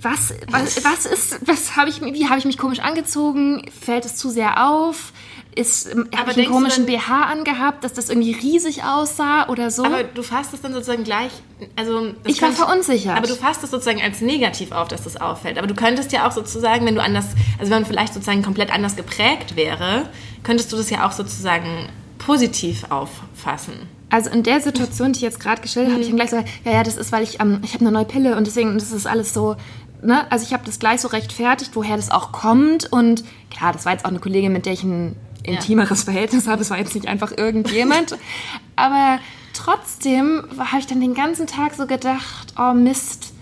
[0.00, 3.68] Was, was, was ist, was habe ich, wie habe ich mich komisch angezogen?
[3.80, 5.12] Fällt es zu sehr auf?
[5.56, 9.84] Ist, habe ich einen komischen dann- BH angehabt, dass das irgendwie riesig aussah oder so?
[9.84, 11.32] Aber du fasst es dann sozusagen gleich,
[11.74, 12.14] also...
[12.24, 13.16] Ich war verunsichert.
[13.16, 15.58] Aber du fasst es sozusagen als negativ auf, dass das auffällt.
[15.58, 17.26] Aber du könntest ja auch sozusagen, wenn du anders,
[17.58, 20.08] also wenn man vielleicht sozusagen komplett anders geprägt wäre,
[20.44, 23.88] könntest du das ja auch sozusagen positiv auffassen.
[24.10, 26.72] Also in der Situation, die ich jetzt gerade geschildert habe, ich dann gleich so, ja,
[26.72, 29.06] ja, das ist, weil ich, ähm, ich habe eine neue Pille und deswegen, das ist
[29.06, 29.56] alles so,
[30.02, 30.30] ne?
[30.30, 33.92] Also ich habe das gleich so rechtfertigt, woher das auch kommt und klar, das war
[33.92, 37.06] jetzt auch eine Kollegin, mit der ich ein intimeres Verhältnis habe, es war jetzt nicht
[37.06, 38.16] einfach irgendjemand,
[38.76, 39.18] aber
[39.52, 43.34] trotzdem habe ich dann den ganzen Tag so gedacht, oh Mist,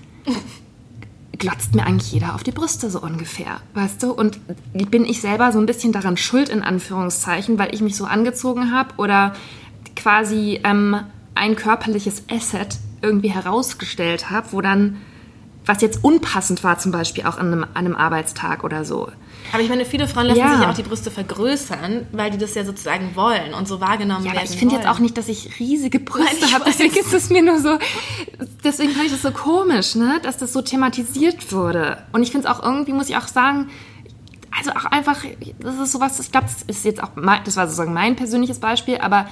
[1.38, 4.12] glotzt mir eigentlich jeder auf die Brüste so ungefähr, weißt du?
[4.12, 4.40] Und
[4.90, 8.72] bin ich selber so ein bisschen daran schuld, in Anführungszeichen, weil ich mich so angezogen
[8.72, 9.34] habe oder
[9.96, 10.96] quasi ähm,
[11.34, 14.98] ein körperliches Asset irgendwie herausgestellt habe, wo dann,
[15.64, 19.08] was jetzt unpassend war, zum Beispiel auch an einem, an einem Arbeitstag oder so.
[19.52, 20.58] Aber ich meine, viele Frauen lassen Ja.
[20.58, 24.32] sich auch die Brüste vergrößern, weil die das ja sozusagen wollen und so wahrgenommen Ja,
[24.32, 26.64] werden aber ich finde jetzt auch nicht, dass ich riesige Brüste habe.
[26.66, 27.78] Deswegen ist es mir nur so,
[28.64, 31.98] deswegen fand ich das so komisch, ne, dass das so thematisiert wurde.
[32.12, 33.68] Und ich finde es auch irgendwie, muss ich auch sagen,
[34.58, 35.22] also auch einfach,
[35.60, 38.58] das ist sowas, ich glaube, das ist jetzt auch, mein, das war sozusagen mein persönliches
[38.58, 39.28] Beispiel, aber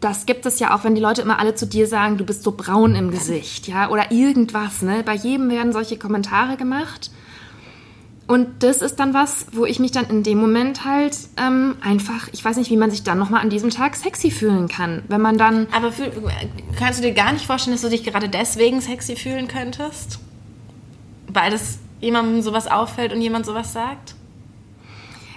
[0.00, 2.42] das gibt es ja auch, wenn die Leute immer alle zu dir sagen, du bist
[2.42, 5.02] so braun im Gesicht, ja, oder irgendwas, ne?
[5.04, 7.10] Bei jedem werden solche Kommentare gemacht.
[8.26, 12.28] Und das ist dann was, wo ich mich dann in dem Moment halt ähm, einfach,
[12.32, 15.02] ich weiß nicht, wie man sich dann nochmal an diesem Tag sexy fühlen kann.
[15.08, 16.12] Wenn man dann, Aber fühl,
[16.78, 20.20] kannst du dir gar nicht vorstellen, dass du dich gerade deswegen sexy fühlen könntest?
[21.26, 24.14] Weil das jemandem sowas auffällt und jemand sowas sagt?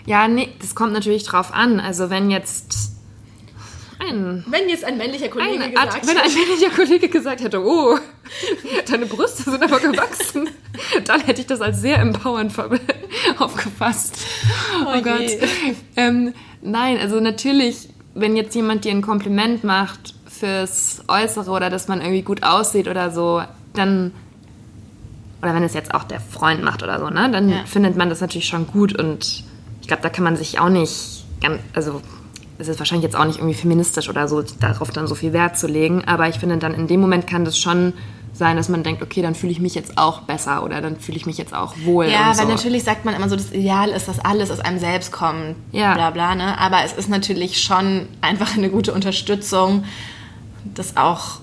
[0.05, 1.79] ja, nee, das kommt natürlich drauf an.
[1.79, 2.92] Also wenn jetzt
[4.09, 7.97] ein, Wenn jetzt ein männlicher Kollege ein Art, wenn ein männlicher Kollege gesagt hätte, oh,
[8.89, 10.49] deine Brüste sind aber gewachsen,
[11.05, 12.53] dann hätte ich das als sehr empowernd
[13.39, 14.17] aufgefasst.
[14.85, 15.21] Oh, Oh Gott.
[15.95, 21.87] Ähm, nein, also natürlich, wenn jetzt jemand dir ein Kompliment macht fürs Äußere oder dass
[21.87, 23.41] man irgendwie gut aussieht oder so,
[23.73, 24.11] dann
[25.41, 27.65] oder wenn es jetzt auch der Freund macht oder so, ne, dann Ja.
[27.65, 29.43] findet man das natürlich schon gut und
[29.81, 32.01] ich glaube, da kann man sich auch nicht ganz, also
[32.59, 35.57] es ist wahrscheinlich jetzt auch nicht irgendwie feministisch oder so, darauf dann so viel Wert
[35.57, 37.93] zu legen, aber ich finde dann in dem Moment kann das schon
[38.33, 41.17] sein, dass man denkt, okay, dann fühle ich mich jetzt auch besser oder dann fühle
[41.17, 42.07] ich mich jetzt auch wohl.
[42.07, 42.51] Ja, weil so.
[42.51, 45.93] natürlich sagt man immer so, das Ideal ist, dass alles aus einem selbst kommt, Ja.
[45.93, 46.57] bla bla, ne?
[46.59, 49.83] Aber es ist natürlich schon einfach eine gute Unterstützung,
[50.73, 51.41] das auch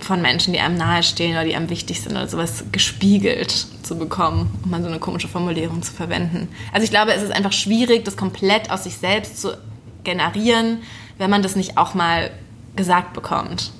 [0.00, 4.50] von Menschen, die einem nahestehen oder die einem wichtig sind oder sowas gespiegelt zu bekommen,
[4.64, 6.48] um mal so eine komische Formulierung zu verwenden.
[6.72, 9.56] Also ich glaube, es ist einfach schwierig, das komplett aus sich selbst zu
[10.04, 10.78] generieren,
[11.18, 12.30] wenn man das nicht auch mal
[12.76, 13.72] gesagt bekommt.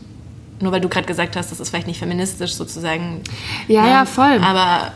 [0.60, 3.22] Nur weil du gerade gesagt hast, das ist vielleicht nicht feministisch sozusagen.
[3.66, 4.38] Ja, ja, voll.
[4.42, 4.92] Aber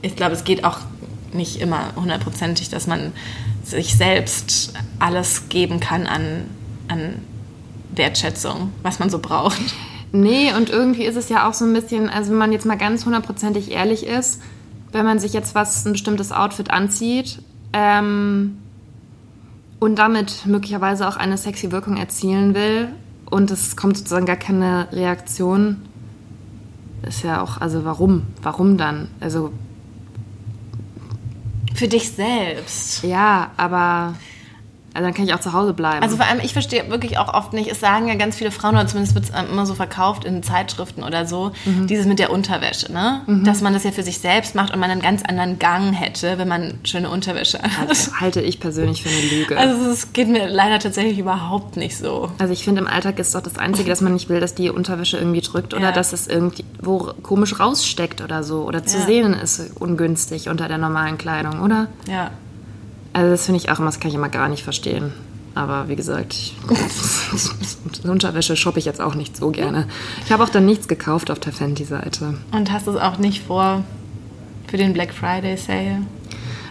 [0.00, 0.78] ich glaube, es geht auch
[1.32, 3.12] nicht immer hundertprozentig, dass man
[3.64, 6.44] sich selbst alles geben kann an,
[6.88, 7.22] an
[7.94, 9.60] Wertschätzung, was man so braucht.
[10.12, 12.76] Nee, und irgendwie ist es ja auch so ein bisschen, also wenn man jetzt mal
[12.76, 14.42] ganz hundertprozentig ehrlich ist,
[14.92, 17.38] wenn man sich jetzt was, ein bestimmtes Outfit anzieht
[17.72, 18.58] ähm,
[19.82, 22.90] und damit möglicherweise auch eine sexy Wirkung erzielen will
[23.28, 25.82] und es kommt sozusagen gar keine Reaktion,
[27.04, 28.22] ist ja auch, also warum?
[28.42, 29.08] Warum dann?
[29.18, 29.52] Also
[31.74, 33.02] Für dich selbst.
[33.02, 34.14] ja, aber
[34.94, 36.02] also dann kann ich auch zu Hause bleiben.
[36.02, 38.74] Also vor allem, ich verstehe wirklich auch oft nicht, es sagen ja ganz viele Frauen,
[38.74, 41.52] oder zumindest wird es immer so verkauft in Zeitschriften oder so,
[41.88, 43.22] dieses mit der Unterwäsche, ne?
[43.44, 46.38] Dass man das ja für sich selbst macht und man einen ganz anderen Gang hätte,
[46.38, 47.88] wenn man schöne Unterwäsche hat.
[47.90, 49.56] das halte ich persönlich für eine Lüge.
[49.58, 52.30] Also es geht mir leider tatsächlich überhaupt nicht so.
[52.38, 54.70] Also ich finde, im Alltag ist doch das Einzige, dass man nicht will, dass die
[54.70, 55.92] Unterwäsche irgendwie drückt oder Ja.
[55.92, 58.62] dass es irgendwo komisch raussteckt oder so.
[58.62, 59.04] Oder zu Ja.
[59.06, 61.88] sehen ist ungünstig unter der normalen Kleidung, oder?
[62.08, 62.30] Ja.
[63.12, 65.12] Also das finde ich auch immer, das kann ich immer gar nicht verstehen.
[65.54, 66.56] Aber wie gesagt, ich,
[68.04, 69.86] Unterwäsche shoppe ich jetzt auch nicht so gerne.
[70.24, 72.38] Ich habe auch dann nichts gekauft auf der Fenty-Seite.
[72.52, 73.84] Und hast du es auch nicht vor
[74.68, 76.06] für den Black Friday Sale?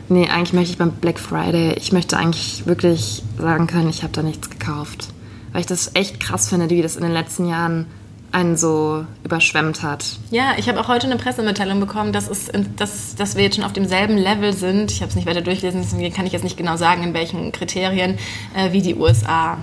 [0.09, 4.11] Nee, eigentlich möchte ich beim Black Friday, ich möchte eigentlich wirklich sagen können, ich habe
[4.13, 5.09] da nichts gekauft.
[5.51, 7.85] Weil ich das echt krass finde, wie das in den letzten Jahren
[8.31, 10.17] einen so überschwemmt hat.
[10.29, 13.65] Ja, ich habe auch heute eine Pressemitteilung bekommen, dass, es, dass, dass wir jetzt schon
[13.65, 14.91] auf demselben Level sind.
[14.91, 17.51] Ich habe es nicht weiter durchgelesen, deswegen kann ich jetzt nicht genau sagen, in welchen
[17.51, 18.17] Kriterien,
[18.55, 19.57] äh, wie die USA.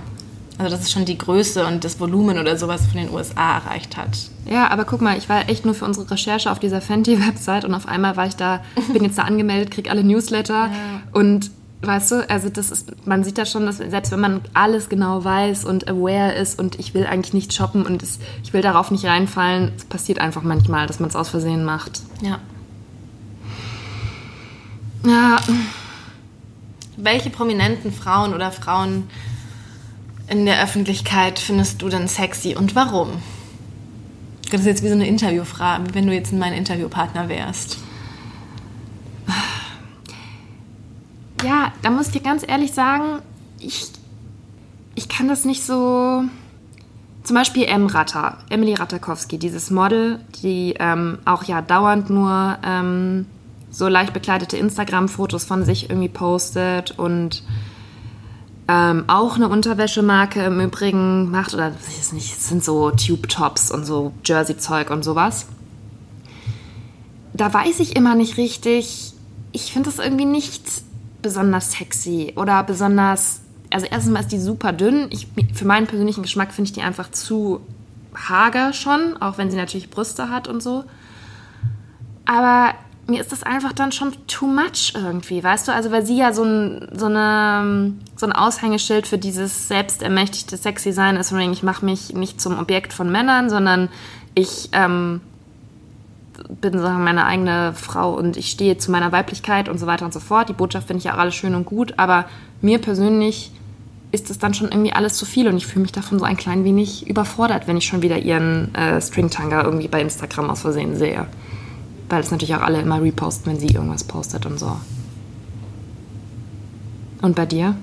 [0.59, 3.95] Also dass es schon die Größe und das Volumen oder sowas von den USA erreicht
[3.95, 4.29] hat.
[4.45, 7.73] Ja, aber guck mal, ich war echt nur für unsere Recherche auf dieser Fenty-Website und
[7.73, 10.69] auf einmal war ich da, bin jetzt da angemeldet, krieg alle Newsletter
[11.13, 11.49] und
[11.81, 15.23] weißt du, also das ist, man sieht da schon, dass selbst wenn man alles genau
[15.23, 18.91] weiß und aware ist und ich will eigentlich nicht shoppen und es, ich will darauf
[18.91, 22.01] nicht reinfallen, es passiert einfach manchmal, dass man es aus Versehen macht.
[22.21, 22.39] Ja.
[25.05, 25.39] Ja,
[26.97, 29.09] Welche prominenten Frauen oder Frauen
[30.27, 33.21] in der Öffentlichkeit findest du denn sexy und warum?
[34.51, 37.77] Das ist jetzt wie so eine Interviewfrage, wie wenn du jetzt mein Interviewpartner wärst.
[41.43, 43.21] Ja, da muss ich dir ganz ehrlich sagen,
[43.59, 43.91] ich,
[44.95, 46.23] ich kann das nicht so.
[47.23, 47.85] Zum Beispiel M.
[47.85, 53.25] Ratter, Emily Ratakowski, dieses Model, die ähm, auch ja dauernd nur ähm,
[53.69, 57.43] so leicht bekleidete Instagram-Fotos von sich irgendwie postet und
[58.67, 63.71] ähm, auch eine Unterwäschemarke im Übrigen macht, oder ich weiß nicht, es sind so Tube-Tops
[63.71, 65.47] und so Jersey-Zeug und sowas.
[67.33, 69.13] Da weiß ich immer nicht richtig,
[69.51, 70.63] ich finde das irgendwie nicht
[71.21, 73.41] besonders sexy oder besonders.
[73.71, 75.07] Also erstens mal ist die super dünn.
[75.11, 77.61] Ich, für meinen persönlichen Geschmack finde ich die einfach zu
[78.15, 80.83] hager schon, auch wenn sie natürlich Brüste hat und so.
[82.25, 82.73] Aber
[83.07, 85.73] mir ist das einfach dann schon too much irgendwie, weißt du?
[85.73, 90.91] Also weil sie ja so ein, so eine, so ein Aushängeschild für dieses selbstermächtigte sexy
[90.93, 93.89] sein ist, von wegen, ich mache mich nicht zum Objekt von Männern, sondern
[94.35, 95.21] ich ähm,
[96.49, 100.13] bin sozusagen meine eigene Frau und ich stehe zu meiner Weiblichkeit und so weiter und
[100.13, 100.49] so fort.
[100.49, 102.25] Die Botschaft finde ich ja auch alles schön und gut, aber
[102.61, 103.51] mir persönlich
[104.11, 106.35] ist es dann schon irgendwie alles zu viel und ich fühle mich davon so ein
[106.35, 110.95] klein wenig überfordert, wenn ich schon wieder ihren äh, Stringtanga irgendwie bei Instagram aus Versehen
[110.95, 111.27] sehe.
[112.09, 114.75] Weil es natürlich auch alle immer reposten, wenn sie irgendwas postet und so.
[117.21, 117.75] Und bei dir?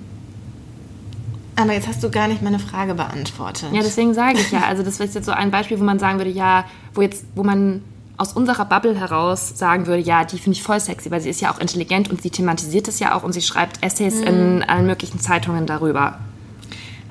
[1.55, 3.69] Aber jetzt hast du gar nicht meine Frage beantwortet.
[3.73, 4.65] Ja, deswegen sage ich ja.
[4.67, 7.45] Also das ist jetzt so ein Beispiel, wo man sagen würde, ja, wo jetzt, wo
[7.45, 7.83] man
[8.17, 11.41] aus unserer Bubble heraus sagen würde, ja, die finde ich voll sexy, weil sie ist
[11.41, 14.87] ja auch intelligent und sie thematisiert es ja auch und sie schreibt Essays in allen
[14.87, 16.19] möglichen Zeitungen darüber.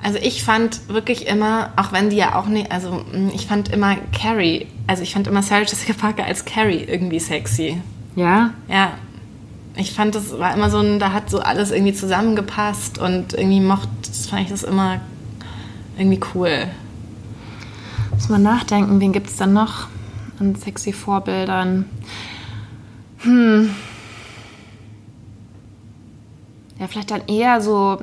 [0.02, 3.72] Also ich fand wirklich immer, auch wenn die ja auch nicht, also mh, ich fand
[3.72, 7.80] immer Carrie, also ich fand immer Sarah Jessica Parker als Carrie irgendwie sexy.
[8.14, 8.50] Ja?
[8.68, 8.92] Ja,
[9.76, 13.60] ich fand das war immer so ein, da hat so alles irgendwie zusammengepasst und irgendwie
[13.60, 15.00] mochte, das fand ich das immer
[15.98, 16.66] irgendwie cool.
[18.12, 19.88] Muss mal nachdenken, wen gibt es dann noch
[20.38, 21.86] an sexy Vorbildern?
[23.18, 23.70] Hm.
[26.78, 27.98] Ja, vielleicht dann eher so,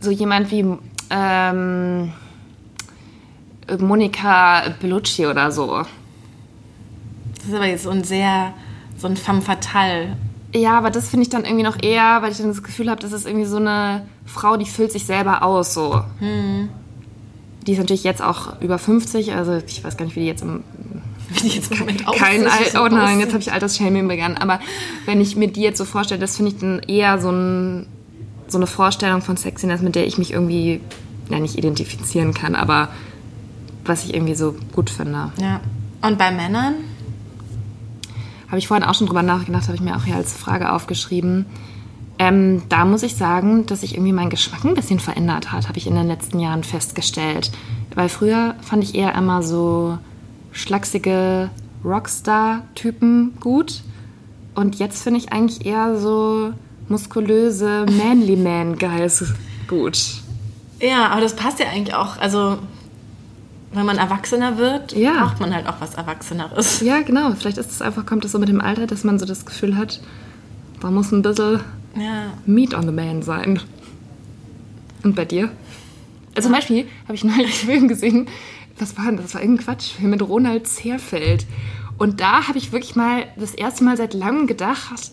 [0.00, 0.64] so jemand wie
[1.10, 2.12] ähm,
[3.78, 5.84] Monika Bellucci oder so.
[7.36, 8.52] Das ist aber jetzt so ein sehr,
[8.96, 10.16] so ein femme fatale.
[10.54, 13.00] Ja, aber das finde ich dann irgendwie noch eher, weil ich dann das Gefühl habe,
[13.00, 16.02] das ist irgendwie so eine Frau, die füllt sich selber aus, so.
[16.18, 16.70] Hm.
[17.66, 20.42] Die ist natürlich jetzt auch über 50, also ich weiß gar nicht, wie die jetzt
[20.42, 20.62] im
[21.28, 24.36] Wie die jetzt im Moment kein aussieht, Al Oh nein, jetzt habe ich Altersshaming begangen.
[24.38, 24.60] Aber
[25.04, 27.86] wenn ich mir die jetzt so vorstelle, das finde ich dann eher so, ein,
[28.48, 30.80] so eine Vorstellung von Sexiness, mit der ich mich irgendwie,
[31.28, 32.88] ja nicht identifizieren kann, aber
[33.84, 35.32] was ich irgendwie so gut finde.
[35.40, 35.60] Ja.
[36.02, 36.74] Und bei Männern?
[38.48, 41.46] Habe ich vorhin auch schon drüber nachgedacht, habe ich mir auch hier als Frage aufgeschrieben.
[42.18, 45.78] Ähm, da muss ich sagen, dass sich irgendwie mein Geschmack ein bisschen verändert hat, habe
[45.78, 47.50] ich in den letzten Jahren festgestellt.
[47.94, 49.98] Weil früher fand ich eher immer so
[50.52, 51.50] schlachsige
[51.84, 53.82] Rockstar-Typen gut.
[54.54, 56.52] Und jetzt finde ich eigentlich eher so
[56.88, 59.32] muskulöse Manly Man Guys
[59.68, 59.98] gut.
[60.80, 62.18] Ja, aber das passt ja eigentlich auch.
[62.18, 62.58] Also,
[63.72, 65.24] wenn man erwachsener wird, Ja.
[65.26, 66.80] braucht man halt auch was Erwachseneres.
[66.80, 67.32] Ja, genau.
[67.38, 69.76] Vielleicht ist es einfach, kommt es so mit dem Alter, dass man so das Gefühl
[69.76, 70.00] hat,
[70.80, 71.60] da muss ein bisschen
[71.96, 72.32] Ja.
[72.46, 73.60] Meat on the Man sein.
[75.04, 75.50] Und bei dir?
[76.34, 78.26] Also zum Beispiel habe ich neulich einen Film gesehen,
[78.80, 79.26] was war denn das?
[79.26, 81.46] Das war irgendein Quatschfilm mit Ronald Zerfeld.
[81.98, 85.12] Und da habe ich wirklich mal das erste Mal seit langem gedacht,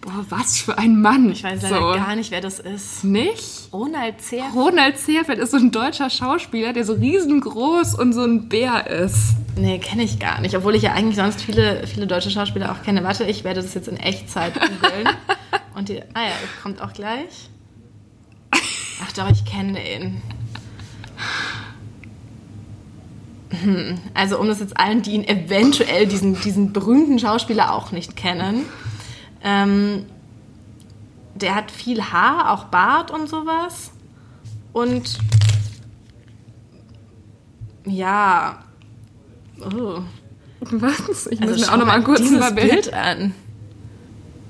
[0.00, 1.30] boah, was für ein Mann.
[1.30, 3.04] Ich weiß leider gar nicht, wer das ist.
[3.04, 3.68] Nicht?
[3.72, 4.44] Ronald Zehr.
[4.54, 9.36] Ronald Zerfeld ist so ein deutscher Schauspieler, der so riesengroß und so ein Bär ist.
[9.56, 10.56] Nee, kenne ich gar nicht.
[10.56, 13.04] Obwohl ich ja eigentlich sonst viele, viele deutsche Schauspieler auch kenne.
[13.04, 15.08] Warte, ich werde das jetzt in Echtzeit googeln.
[15.74, 17.50] Und die, ah ja, kommt auch gleich.
[19.04, 20.02] Ach doch, ich kenne ihn.
[20.02, 20.22] Hm,
[24.14, 28.64] Also um das jetzt allen, die ihn eventuell, diesen, diesen berühmten Schauspieler auch nicht kennen.
[29.42, 30.06] Ähm,
[31.34, 33.92] der hat viel Haar, auch Bart und sowas.
[34.72, 35.18] Und
[37.84, 38.58] ja.
[39.60, 40.00] Oh.
[40.60, 41.26] Was?
[41.26, 42.70] Ich muss Also mir auch noch mal mal kurz dieses ein Bild.
[42.70, 43.34] Bild an.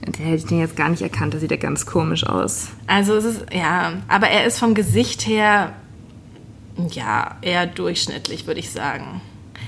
[0.07, 2.69] Der hätte ich den jetzt gar nicht erkannt, das sieht ja ganz komisch aus.
[2.89, 5.75] Also es ist, ja, aber er ist vom Gesicht her,
[6.91, 9.21] ja, eher durchschnittlich, würde ich sagen.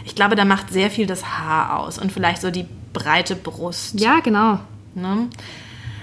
[0.05, 3.99] Ich glaube, da macht sehr viel das Haar aus und vielleicht so die breite Brust.
[4.01, 4.61] Ja, genau.
[4.95, 5.29] Ne?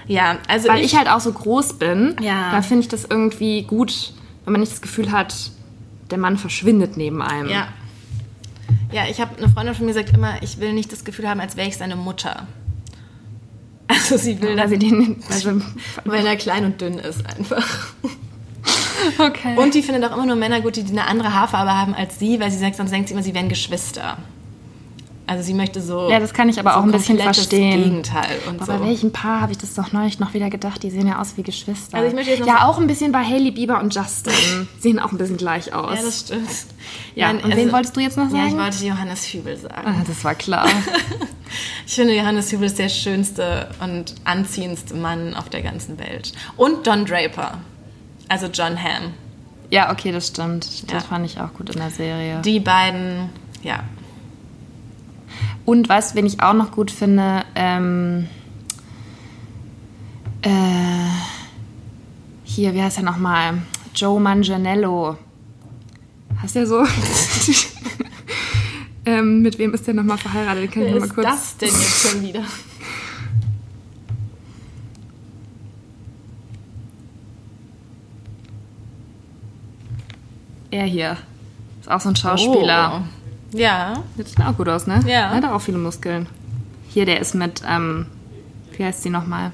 [0.06, 2.50] Ja, also Weil ich, halt auch so groß bin, Ja.
[2.50, 4.12] da finde ich das irgendwie gut,
[4.44, 5.34] wenn man nicht das Gefühl hat,
[6.10, 7.48] der Mann verschwindet neben einem.
[7.48, 7.68] Ja.
[8.92, 11.40] Ja, ich habe eine Freundin von mir sagt immer, ich will nicht das Gefühl haben,
[11.40, 12.46] als wäre ich seine Mutter.
[13.88, 15.22] Also sie will, dass sie den.
[15.30, 15.60] Also,
[16.04, 17.66] weil er klein und dünn ist einfach.
[19.18, 19.56] okay.
[19.56, 22.38] Und die findet auch immer nur Männer gut, die eine andere Haarfarbe haben als sie,
[22.40, 24.18] weil sie sagt, sonst denkt sie immer, sie wären Geschwister.
[25.24, 26.10] Also sie möchte so.
[26.10, 27.84] Ja, das kann ich aber so auch ein bisschen verstehen.
[27.84, 28.78] Gegenteil und Aber so.
[28.78, 30.82] bei welchem Paar habe ich das doch neulich noch wieder gedacht?
[30.82, 31.96] Die sehen ja aus wie Geschwister.
[31.96, 34.32] Also ich möchte jetzt ja, sagen- auch ein bisschen bei Hailey Bieber und Justin.
[34.80, 35.96] sehen auch ein bisschen gleich aus.
[35.96, 36.48] Ja, das stimmt.
[37.14, 38.58] Ja, und wen wolltest du jetzt noch Ja, ich sagen?
[38.62, 39.86] wollte Johannes Hübel sagen.
[39.86, 40.66] Ah, das war klar.
[41.86, 46.32] Ich finde, Johannes Hübel ist der schönste und anziehendste Mann auf der ganzen Welt.
[46.56, 47.58] Und Don Draper.
[48.28, 49.12] Also John Hamm.
[49.70, 50.90] ja, okay, das stimmt.
[50.90, 51.08] Das Ja.
[51.08, 52.40] fand ich auch gut in der Serie.
[52.42, 53.30] Die beiden,
[53.62, 53.84] ja.
[55.64, 57.44] Und weißt du, wen ich auch noch gut finde?
[57.54, 58.26] Ähm,
[60.42, 60.50] äh,
[62.44, 63.62] hier, wie heißt er nochmal?
[63.94, 65.16] Joe Manganiello.
[66.40, 66.84] Hast du ja so?
[69.06, 70.72] ähm, mit wem ist der nochmal verheiratet?
[70.72, 71.26] Kann ich Wer noch mal ist kurz.
[71.26, 72.42] das denn jetzt schon wieder?
[80.72, 81.16] Er hier.
[81.80, 83.02] Ist auch so ein Schauspieler.
[83.04, 83.56] Oh.
[83.58, 84.02] Ja.
[84.16, 85.00] Sieht auch gut aus, ne?
[85.06, 85.28] Ja.
[85.30, 86.26] Hat auch viele Muskeln.
[86.88, 88.06] Hier, der ist mit, ähm,
[88.76, 89.52] wie heißt sie nochmal?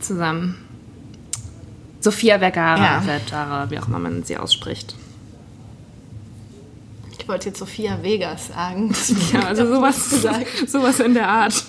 [0.00, 0.56] Zusammen.
[2.00, 3.00] Sophia Vergara, Ja.
[3.02, 4.94] Vergara, wie auch immer man sie ausspricht.
[7.18, 8.94] Ich wollte jetzt Sophia Vegas sagen.
[9.32, 10.10] Ja, also sowas,
[10.66, 11.62] sowas in der Art.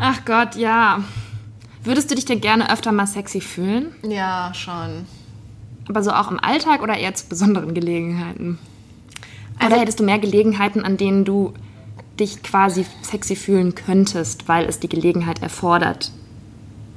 [0.00, 1.00] Ach Gott, ja.
[1.84, 3.94] Würdest du dich denn gerne öfter mal sexy fühlen?
[4.02, 5.06] Ja, schon.
[5.88, 8.58] Aber so auch im Alltag oder eher zu besonderen Gelegenheiten?
[9.58, 11.52] Also- oder hättest du mehr Gelegenheiten, an denen du
[12.18, 16.10] dich quasi sexy fühlen könntest, weil es die Gelegenheit erfordert?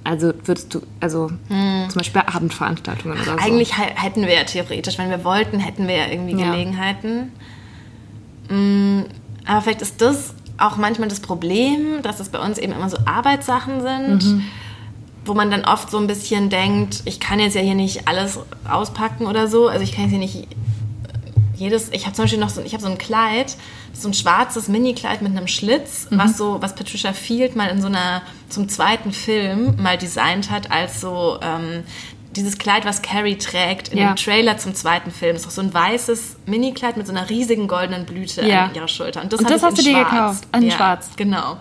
[0.04, 3.32] Also würdest du, also zum Beispiel bei Abendveranstaltungen oder so.
[3.34, 3.40] Hm.
[3.40, 6.52] Eigentlich hä- hätten wir ja theoretisch, wenn wir wollten, hätten wir ja irgendwie Ja.
[6.52, 7.32] Gelegenheiten.
[8.50, 9.02] Mm,
[9.46, 12.98] Aber vielleicht ist das auch manchmal das Problem, dass es bei uns eben immer so
[13.06, 14.44] Arbeitssachen sind, Mhm.
[15.28, 18.40] Wo man dann oft so ein bisschen denkt, ich kann jetzt ja hier nicht alles
[18.70, 19.68] auspacken oder so.
[19.68, 20.48] Also ich kann jetzt hier nicht
[21.56, 23.56] jedes, ich habe zum Beispiel noch so, ich habe so ein Kleid,
[23.94, 26.20] so ein schwarzes Mini-Kleid mit einem Schlitz, Mhm.
[26.20, 30.70] was so, was Patricia Field mal in so einer, zum zweiten Film mal designt hat,
[30.72, 31.84] als so, ähm,
[32.36, 34.14] dieses Kleid, was Carrie trägt in Ja.
[34.14, 35.34] dem Trailer zum zweiten Film.
[35.34, 38.66] Das ist auch so ein weißes Mini-Kleid mit so einer riesigen goldenen Blüte Ja.
[38.66, 39.24] an ihrer Schulter.
[39.24, 40.10] Und das, Und das hast du dir schwarz.
[40.12, 41.10] gekauft, in ja, schwarz.
[41.16, 41.58] Genau.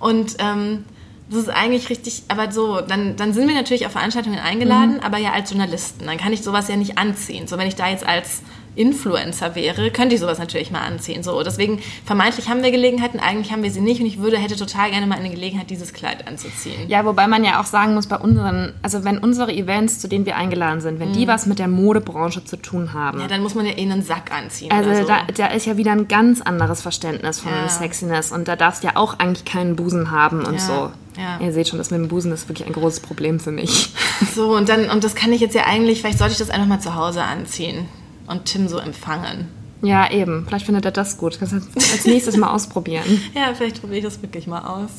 [0.00, 0.84] Und ähm,
[1.28, 5.00] das ist eigentlich richtig, aber so, dann, dann sind wir natürlich auf Veranstaltungen eingeladen, Mhm.
[5.02, 6.06] aber ja als Journalisten.
[6.06, 7.46] Dann kann ich sowas ja nicht anziehen.
[7.48, 8.42] So, wenn ich da jetzt als
[8.76, 11.22] Influencer wäre, könnte ich sowas natürlich mal anziehen.
[11.22, 14.54] So, deswegen, vermeintlich haben wir Gelegenheiten, eigentlich haben wir sie nicht und ich würde, hätte
[14.54, 16.86] total gerne mal eine Gelegenheit, dieses Kleid anzuziehen.
[16.88, 20.26] Ja, wobei man ja auch sagen muss, bei unseren, also wenn unsere Events, zu denen
[20.26, 23.22] wir eingeladen sind, wenn die was mit der Modebranche zu tun haben, Mhm.
[23.22, 24.70] Ja, dann muss man ja eh einen Sack anziehen.
[24.70, 25.08] also so.
[25.08, 27.68] da, da ist ja wieder ein ganz anderes Verständnis von Ja.
[27.68, 30.90] Sexiness und da darfst du ja auch eigentlich keinen Busen haben und Ja, so.
[31.16, 31.38] Ja.
[31.40, 33.90] Ihr seht schon, das mit dem Busen ist wirklich ein großes Problem für mich.
[34.34, 36.66] So, und dann, und das kann ich jetzt ja eigentlich, vielleicht sollte ich das einfach
[36.66, 37.86] mal zu Hause anziehen
[38.26, 39.48] und Tim so empfangen.
[39.82, 40.46] Ja, eben.
[40.46, 41.38] Vielleicht findet er das gut.
[41.38, 43.04] Kannst du als nächstes mal ausprobieren.
[43.34, 44.90] Ja, vielleicht probiere ich das wirklich mal aus.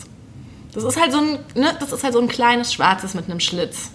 [0.74, 3.40] Das ist halt so ein, ne, das ist halt so ein kleines Schwarzes mit einem
[3.40, 3.90] Schlitz.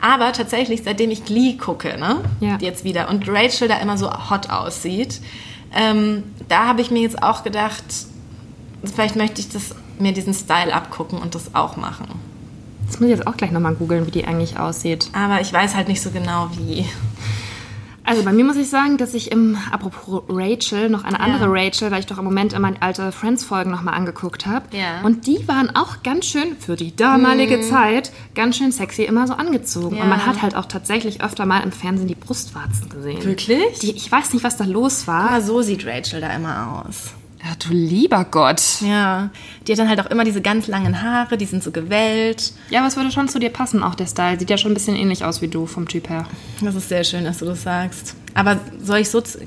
[0.00, 2.58] Aber tatsächlich, seitdem ich Glee gucke, ne, Ja.
[2.60, 5.20] jetzt wieder, und Rachel da immer so hot aussieht,
[5.74, 7.82] ähm, da habe ich mir jetzt auch gedacht,
[8.84, 12.06] vielleicht möchte ich das, mir diesen Style abgucken und das auch machen.
[12.86, 15.10] Das muss ich jetzt auch gleich nochmal googeln, wie die eigentlich aussieht.
[15.12, 16.86] Aber ich weiß halt nicht so genau wie.
[18.02, 21.50] Also bei mir muss ich sagen, dass ich im, apropos Rachel, noch eine andere Ja.
[21.52, 24.64] Rachel, weil ich doch im Moment immer alte Friends-Folgen nochmal angeguckt habe.
[24.74, 25.02] Ja.
[25.02, 29.34] Und die waren auch ganz schön, für die damalige Zeit, ganz schön sexy immer so
[29.34, 29.96] angezogen.
[29.96, 30.04] Ja.
[30.04, 33.22] Und man hat halt auch tatsächlich öfter mal im Fernsehen die Brustwarzen gesehen.
[33.22, 33.80] Wirklich?
[33.80, 35.28] Die, ich weiß nicht, was da los war.
[35.28, 37.12] Aber so sieht Rachel da immer aus.
[37.44, 38.60] Ja, du lieber Gott.
[38.80, 39.30] Ja,
[39.66, 42.52] die hat dann halt auch immer diese ganz langen Haare, die sind so gewellt.
[42.70, 44.38] Ja, aber es würde schon zu dir passen, auch der Style.
[44.38, 46.26] Sieht ja schon ein bisschen ähnlich aus wie du vom Typ her.
[46.60, 48.14] Das ist sehr schön, dass du das sagst.
[48.34, 49.38] Aber soll ich so, zu-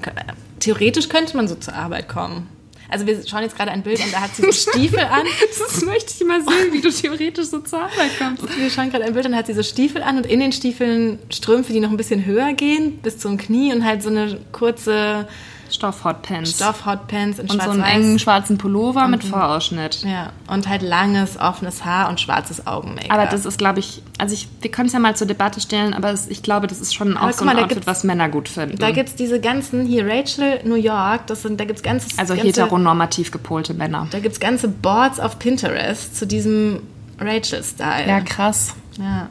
[0.60, 2.48] theoretisch könnte man so zur Arbeit kommen.
[2.90, 5.26] Also wir schauen jetzt gerade ein Bild und da hat sie so Stiefel an.
[5.60, 8.44] Das möchte ich mal sehen, wie du theoretisch so zur Arbeit kommst.
[8.58, 10.52] Wir schauen gerade ein Bild und da hat sie so Stiefel an und in den
[10.52, 14.38] Stiefeln Strümpfe, die noch ein bisschen höher gehen, bis zum Knie und halt so eine
[14.52, 15.26] kurze
[15.74, 16.56] Stoff-Hotpants.
[16.56, 20.04] Stoff-Hotpants in Und so einen engen schwarzen Pullover mit Vorausschnitt.
[20.04, 23.12] Ja, und halt langes, offenes Haar und schwarzes Augen-Make-up.
[23.12, 25.94] Aber das ist, glaube ich, also ich, wir können es ja mal zur Debatte stellen,
[25.94, 28.30] aber es, ich glaube, das ist schon auch so mal, ein da Outfit, was Männer
[28.30, 28.78] gut finden.
[28.78, 32.08] Da gibt es diese ganzen, hier Rachel, New York, das sind, da gibt es ganze,
[32.18, 34.08] also ganze, heteronormativ gepolte Männer.
[34.12, 36.82] da gibt's ganze Boards auf Pinterest zu diesem
[37.20, 38.06] Rachel-Style.
[38.22, 38.76] krass.
[38.98, 39.30] Ja.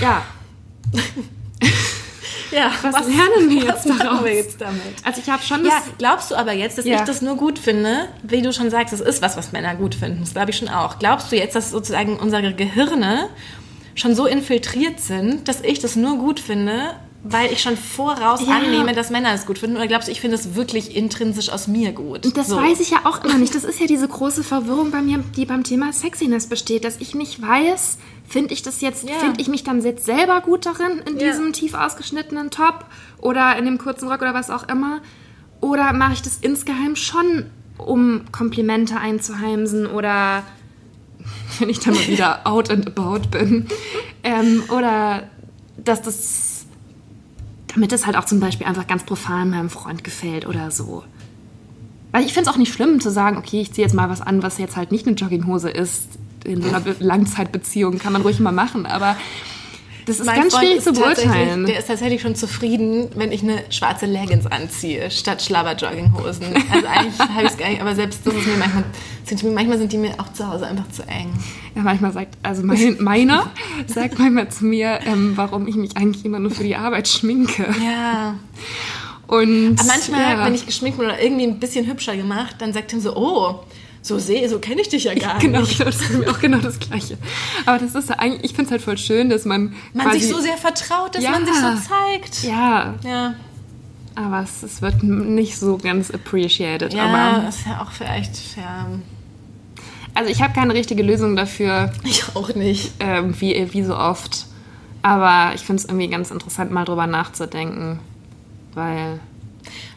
[0.00, 0.22] Ja,
[2.52, 4.24] Ja, was, lernen wir jetzt was daraus?
[4.24, 4.80] wir jetzt damit?
[5.04, 5.72] Also ich habe schon das...
[5.72, 6.96] Ja, glaubst du aber jetzt, dass Ja.
[6.96, 9.94] ich das nur gut finde, wie du schon sagst, das ist was, was Männer gut
[9.94, 10.20] finden.
[10.20, 10.98] Das glaube ich schon auch.
[10.98, 13.28] Glaubst du jetzt, dass sozusagen unsere Gehirne
[13.94, 16.90] schon so infiltriert sind, dass ich das nur gut finde,
[17.28, 18.56] weil ich schon voraus Ja.
[18.58, 19.76] annehme, dass Männer es gut finden?
[19.76, 22.36] Oder glaubst du, ich finde es wirklich intrinsisch aus mir gut?
[22.36, 22.56] Das So.
[22.56, 23.54] weiß ich ja auch immer nicht.
[23.54, 27.14] Das ist ja diese große Verwirrung bei mir, die beim Thema Sexiness besteht, dass ich
[27.16, 29.14] nicht weiß, finde ich das jetzt, Ja.
[29.20, 31.28] finde ich mich dann jetzt selber gut darin in Ja.
[31.30, 32.86] diesem tief ausgeschnittenen Top
[33.18, 35.00] oder in dem kurzen Rock oder was auch immer,
[35.60, 37.46] oder mache ich das insgeheim schon,
[37.78, 40.42] um Komplimente einzuheimsen oder
[41.58, 43.66] wenn ich dann mal wieder out and about bin,
[44.22, 45.24] ähm, oder
[45.82, 46.66] dass das,
[47.68, 51.04] damit das halt auch zum Beispiel einfach ganz profan meinem Freund gefällt oder so.
[52.12, 54.20] Weil ich finde es auch nicht schlimm zu sagen, okay, ich ziehe jetzt mal was
[54.22, 56.08] an, was jetzt halt nicht eine Jogginghose ist.
[56.46, 59.16] In so einer Be- Langzeitbeziehung kann man ruhig mal machen, aber
[60.06, 61.66] das ist Mein ganz Freund schwierig zu beurteilen.
[61.66, 66.44] Der ist tatsächlich schon zufrieden, wenn ich eine schwarze Leggings anziehe, statt Schlabber-Jogginghosen.
[66.70, 68.84] Also eigentlich habe ich es gar nicht, aber selbst das ist mir manchmal,
[69.24, 71.32] sind, die- manchmal sind die mir auch zu Hause einfach zu eng.
[71.74, 73.50] Ja, manchmal sagt, also mein, meiner
[73.88, 77.66] sagt manchmal zu mir, ähm, warum ich mich eigentlich immer nur für die Arbeit schminke.
[77.84, 78.36] Ja.
[79.26, 80.44] Und Aber manchmal, ja.
[80.46, 83.64] wenn ich geschminkt bin oder irgendwie ein bisschen hübscher gemacht, dann sagt er so, oh,
[84.06, 85.78] so sehe, so kenne ich dich ja gar Genau, nicht.
[85.78, 87.18] genau, das ist mir auch genau das Gleiche.
[87.66, 89.74] Aber das ist eigentlich, ich finde es halt voll schön, dass man.
[89.94, 91.30] Man sich so sehr vertraut, dass Ja.
[91.32, 92.42] man sich so zeigt.
[92.44, 93.34] Ja, Ja,
[94.14, 96.94] aber es, es wird nicht so ganz appreciated.
[96.94, 98.86] ja Aber, ist ja auch vielleicht, ja,
[100.14, 102.92] also ich habe keine richtige Lösung dafür, ich auch nicht.
[103.00, 104.46] ähm, wie, wie so oft.
[105.02, 107.98] Aber ich finde es irgendwie ganz interessant, mal drüber nachzudenken.
[108.74, 109.20] Weil,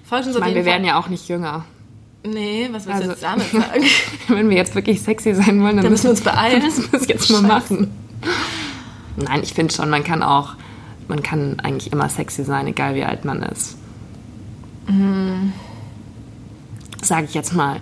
[0.03, 0.71] Folgt uns ich meine, wir Fall.
[0.73, 1.65] werden ja auch nicht jünger.
[2.23, 3.83] Nee, was willst du Also- jetzt damit sagen?
[4.27, 6.61] Wenn wir jetzt wirklich sexy sein wollen, dann, Dann müssen wir uns beeilen.
[6.61, 7.47] Dann müssen wir jetzt mal Scheiße.
[7.73, 7.91] machen.
[9.15, 10.55] Nein, ich finde schon, man kann auch,
[11.07, 13.77] man kann eigentlich immer sexy sein, egal wie alt man ist.
[14.87, 15.53] Mhm.
[17.01, 17.79] Sage ich jetzt mal,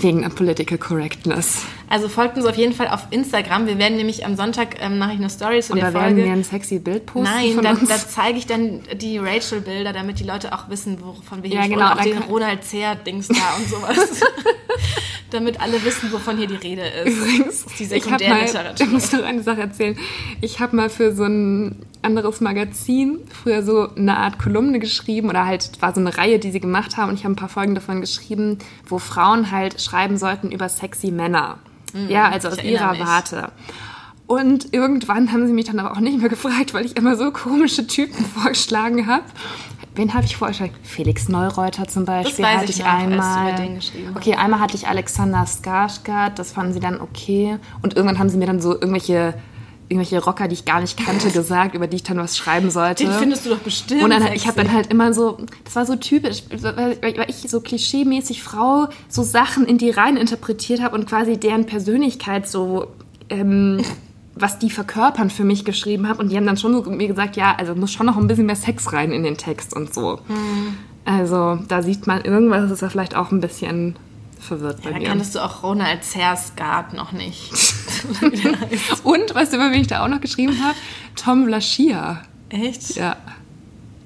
[0.00, 1.62] wegen der Political Correctness.
[1.90, 3.66] Also folgt uns auf jeden Fall auf Instagram.
[3.66, 6.16] Wir werden nämlich am Sonntag ähm, mache ich eine Story zu Und der da Folge.
[6.16, 10.20] werden wir ein sexy Bild posten Nein, da, da zeige ich dann die Rachel-Bilder, damit
[10.20, 11.78] die Leute auch wissen, wovon wir hier Ja, sprechen.
[11.80, 14.20] genau, Auch dann den Ronald Zehr-Dings da und sowas.
[15.30, 17.16] damit alle wissen, wovon hier die Rede ist.
[17.16, 18.86] Übrigens, die ich mal, ich Sekundärliteratur.
[18.90, 19.96] muss noch eine Sache erzählen.
[20.40, 25.44] Ich habe mal für so ein anderes Magazin früher so eine Art Kolumne geschrieben oder
[25.46, 27.74] halt war so eine Reihe, die sie gemacht haben und ich habe ein paar Folgen
[27.74, 31.58] davon geschrieben, wo Frauen halt schreiben sollten über sexy Männer.
[32.08, 32.68] Ja, also aus Mhm.
[32.68, 33.00] ihrer mich.
[33.06, 33.52] Warte.
[34.26, 37.32] Und irgendwann haben sie mich dann aber auch nicht mehr gefragt, weil ich immer so
[37.32, 39.24] komische Typen vorgeschlagen habe.
[39.96, 40.72] Wen habe ich vorgeschlagen?
[40.84, 43.48] Felix Neureuter zum Beispiel weiß hatte ich ich, noch, als du einmal.
[43.52, 47.58] über den geschrieben okay, einmal hatte ich Alexander Skarsgård, das fanden sie dann okay.
[47.82, 49.34] Und irgendwann haben sie mir dann so irgendwelche,
[49.90, 53.04] irgendwelche Rocker, die ich gar nicht kannte, gesagt, über die ich dann was schreiben sollte.
[53.04, 54.36] Den findest du doch bestimmt Und dann, sexy.
[54.36, 58.88] ich habe dann halt immer so, das war so typisch, weil, ich so klischeemäßig Frau
[59.08, 62.86] so Sachen in die rein interpretiert habe und quasi deren Persönlichkeit so,
[63.28, 63.84] ähm,
[64.36, 66.22] was die verkörpern für mich geschrieben habe.
[66.22, 68.46] Und die haben dann schon so mir gesagt, ja, also muss schon noch ein bisschen
[68.46, 70.20] mehr Sex rein in den Text und so.
[70.28, 70.76] Hm.
[71.04, 73.96] Also da sieht man irgendwas, ist da vielleicht auch ein bisschen
[74.38, 75.08] verwirrt bei Da mir.
[75.08, 77.50] kanntest du auch Ronald Zersgard noch nicht.
[79.04, 80.76] Und, weißt du, über wen ich da auch noch geschrieben habe?
[81.16, 82.22] Tom Vlaschia.
[82.48, 82.96] Echt?
[82.96, 83.16] Ja.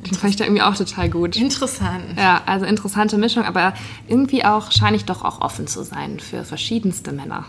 [0.07, 1.37] Den fand ich da irgendwie auch total gut.
[1.37, 2.05] Interessant.
[2.17, 3.73] Ja, also interessante Mischung, aber
[4.07, 7.47] irgendwie auch scheine ich doch auch offen zu sein für verschiedenste Männer.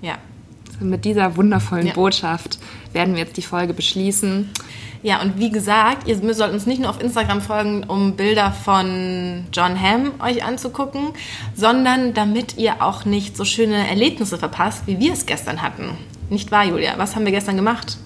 [0.00, 0.16] Ja.
[0.80, 1.92] Mit dieser wundervollen Ja.
[1.92, 2.58] Botschaft
[2.92, 4.50] werden wir jetzt die Folge beschließen.
[5.02, 9.46] Ja, und wie gesagt, ihr sollt uns nicht nur auf Instagram folgen, um Bilder von
[9.52, 11.08] John Hamm euch anzugucken,
[11.54, 15.96] sondern damit ihr auch nicht so schöne Erlebnisse verpasst, wie wir es gestern hatten.
[16.28, 16.94] Nicht wahr, Julia?
[16.98, 17.96] Was haben wir gestern gemacht?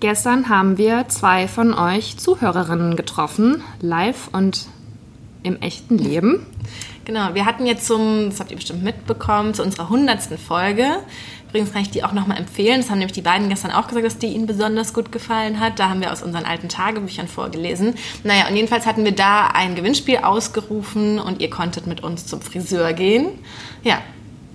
[0.00, 4.66] Gestern haben wir zwei von euch Zuhörerinnen getroffen, live und
[5.42, 6.46] im echten Leben.
[7.08, 10.84] Genau, wir hatten jetzt zum, das habt ihr bestimmt mitbekommen, zu unserer hundertsten Folge.
[11.48, 12.82] Übrigens kann ich die auch nochmal empfehlen.
[12.82, 15.78] Das haben nämlich die beiden gestern auch gesagt, dass die ihnen besonders gut gefallen hat.
[15.78, 17.94] Da haben wir aus unseren alten Tagebüchern vorgelesen.
[18.24, 22.42] Naja, und jedenfalls hatten wir da ein Gewinnspiel ausgerufen und ihr konntet mit uns zum
[22.42, 23.30] Friseur gehen.
[23.84, 24.02] Ja,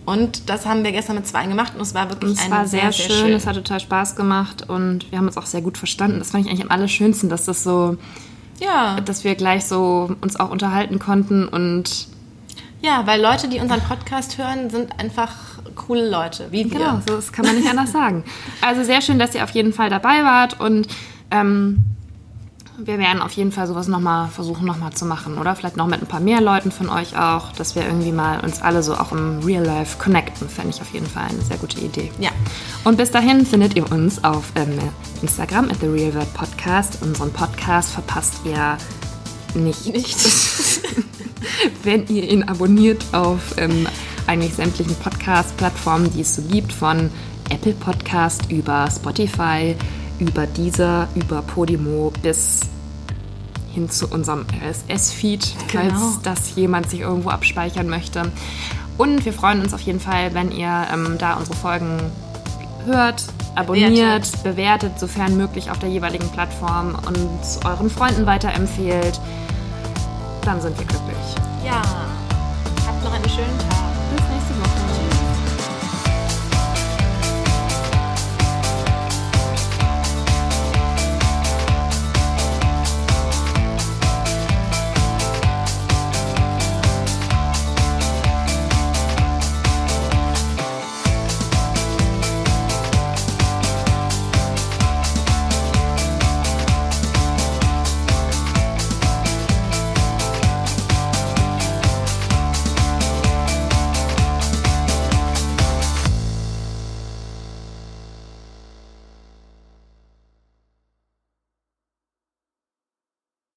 [0.05, 2.67] und das haben wir gestern mit zwei gemacht und es war wirklich Es ein war
[2.67, 3.33] sehr, sehr, schön, schön.
[3.33, 6.19] es hat total Spaß gemacht und wir haben uns auch sehr gut verstanden.
[6.19, 7.97] Das fand ich eigentlich am allerschönsten, dass das so,
[8.59, 12.12] Ja, dass wir gleich so uns auch unterhalten konnten und
[12.83, 15.33] ja, weil Leute, die unseren Podcast hören, sind einfach
[15.75, 16.77] coole Leute, wie wir.
[16.77, 18.23] Genau, so das kann man nicht anders sagen.
[18.61, 20.87] Also sehr schön, dass ihr auf jeden Fall dabei wart und
[21.31, 21.85] ähm,
[22.77, 25.55] wir werden auf jeden Fall sowas nochmal versuchen nochmal zu machen, oder?
[25.55, 28.61] Vielleicht noch mit ein paar mehr Leuten von euch auch, dass wir irgendwie mal uns
[28.61, 31.79] alle so auch im Real Life connecten, fände ich auf jeden Fall eine sehr gute
[31.79, 32.11] Idee.
[32.19, 32.31] Ja.
[32.83, 34.77] Und bis dahin findet ihr uns auf ähm,
[35.21, 37.01] Instagram at The Real World Podcast.
[37.01, 38.77] Unseren Podcast verpasst ihr
[39.55, 40.17] nicht, Nicht.
[41.83, 43.87] wenn ihr ihn abonniert auf ähm,
[44.27, 47.09] eigentlich sämtlichen Podcast-Plattformen, die es so gibt, von
[47.49, 49.75] Apple Podcast über Spotify,
[50.19, 52.61] über Deezer, über Podimo bis
[53.73, 55.83] hin zu unserem RSS-Feed, Genau.
[55.95, 58.31] falls das jemand sich irgendwo abspeichern möchte.
[58.97, 61.97] Und wir freuen uns auf jeden Fall, wenn ihr ähm, da unsere Folgen
[62.85, 63.23] hört,
[63.55, 64.99] abonniert, bewertet.
[64.99, 69.19] sofern möglich auf der jeweiligen Plattform und euren Freunden weiterempfehlt.
[70.43, 71.17] Dann sind wir glücklich.
[71.65, 71.81] Ja.
[72.85, 73.72] Habt noch einen schönen Tag.